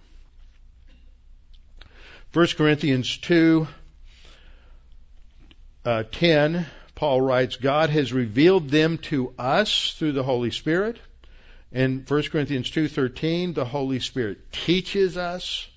[2.33, 3.67] 1 Corinthians 2
[5.85, 6.65] uh, 10,
[6.95, 10.97] Paul writes, God has revealed them to us through the Holy Spirit.
[11.71, 15.67] In 1 Corinthians 2.13, the Holy Spirit teaches us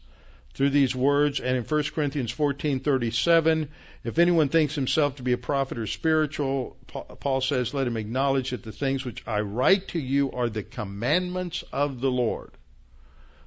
[0.55, 1.41] through these words.
[1.41, 3.69] And in 1 Corinthians 14.37,
[4.05, 6.79] if anyone thinks himself to be a prophet or spiritual,
[7.21, 10.63] Paul says, let him acknowledge that the things which I write to you are the
[10.63, 12.53] commandments of the Lord.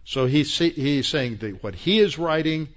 [0.06, 2.68] So he's, he's saying that what he is writing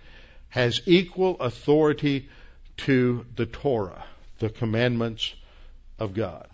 [0.52, 2.28] has equal authority
[2.76, 4.04] to the Torah,
[4.38, 5.34] the commandments
[5.98, 6.46] of God.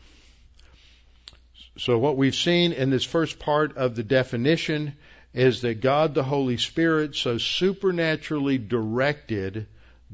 [1.79, 4.95] So what we've seen in this first part of the definition
[5.35, 9.67] is that God the Holy Spirit so supernaturally directed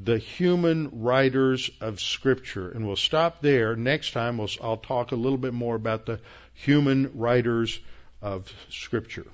[0.02, 2.70] the human writers of Scripture.
[2.70, 3.76] And we'll stop there.
[3.76, 6.20] Next time we'll, I'll talk a little bit more about the
[6.54, 7.78] human writers
[8.22, 9.26] of Scripture.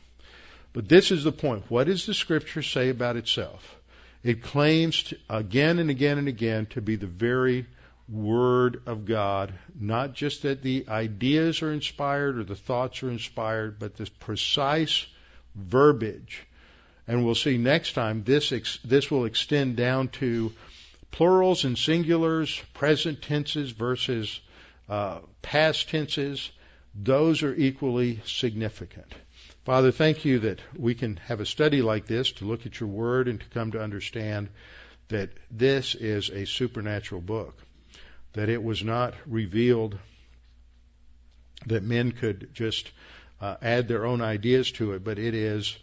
[0.72, 1.66] But this is the point.
[1.68, 3.76] What does the Scripture say about itself?
[4.22, 7.66] It claims to, again and again and again to be the very
[8.10, 13.78] Word of God, not just that the ideas are inspired or the thoughts are inspired,
[13.78, 15.06] but the precise
[15.54, 16.42] verbiage.
[17.06, 20.52] And we'll see next time this ex- this will extend down to
[21.12, 24.40] plurals and singulars, present tenses versus
[24.88, 26.50] uh, past tenses.
[26.94, 29.12] Those are equally significant.
[29.64, 32.88] Father, thank you that we can have a study like this to look at your
[32.88, 34.48] word and to come to understand
[35.08, 37.54] that this is a supernatural book
[38.32, 39.98] that it was not revealed
[41.66, 42.90] that men could just
[43.40, 45.76] uh, add their own ideas to it, but it is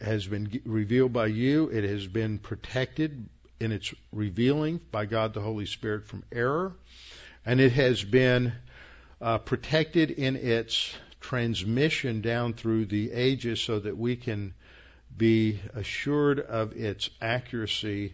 [0.00, 1.68] has been revealed by you.
[1.68, 3.28] It has been protected
[3.60, 6.74] in its revealing by God the Holy Spirit from error,
[7.46, 8.52] and it has been
[9.20, 10.92] uh, protected in its
[11.22, 14.52] transmission down through the ages so that we can
[15.16, 18.12] be assured of its accuracy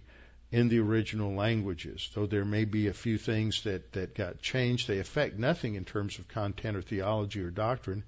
[0.52, 2.10] in the original languages.
[2.14, 5.84] Though there may be a few things that, that got changed, they affect nothing in
[5.84, 8.04] terms of content or theology or doctrine,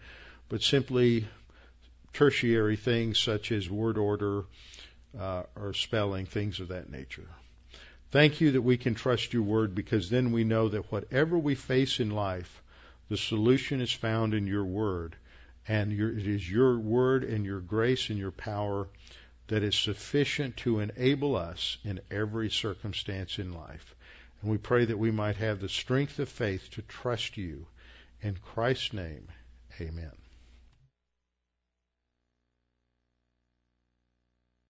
[0.49, 1.27] but simply
[2.13, 4.45] tertiary things such as word order
[5.19, 7.29] uh, or spelling, things of that nature.
[8.11, 11.55] Thank you that we can trust your word because then we know that whatever we
[11.55, 12.63] face in life,
[13.11, 15.17] the solution is found in your word.
[15.69, 18.89] And your, it is your word and your grace and your power
[19.49, 23.95] that is sufficient to enable us in every circumstance in life.
[24.41, 27.67] And we pray that we might have the strength of faith to trust you.
[28.23, 29.27] In Christ's name,
[29.81, 30.13] amen.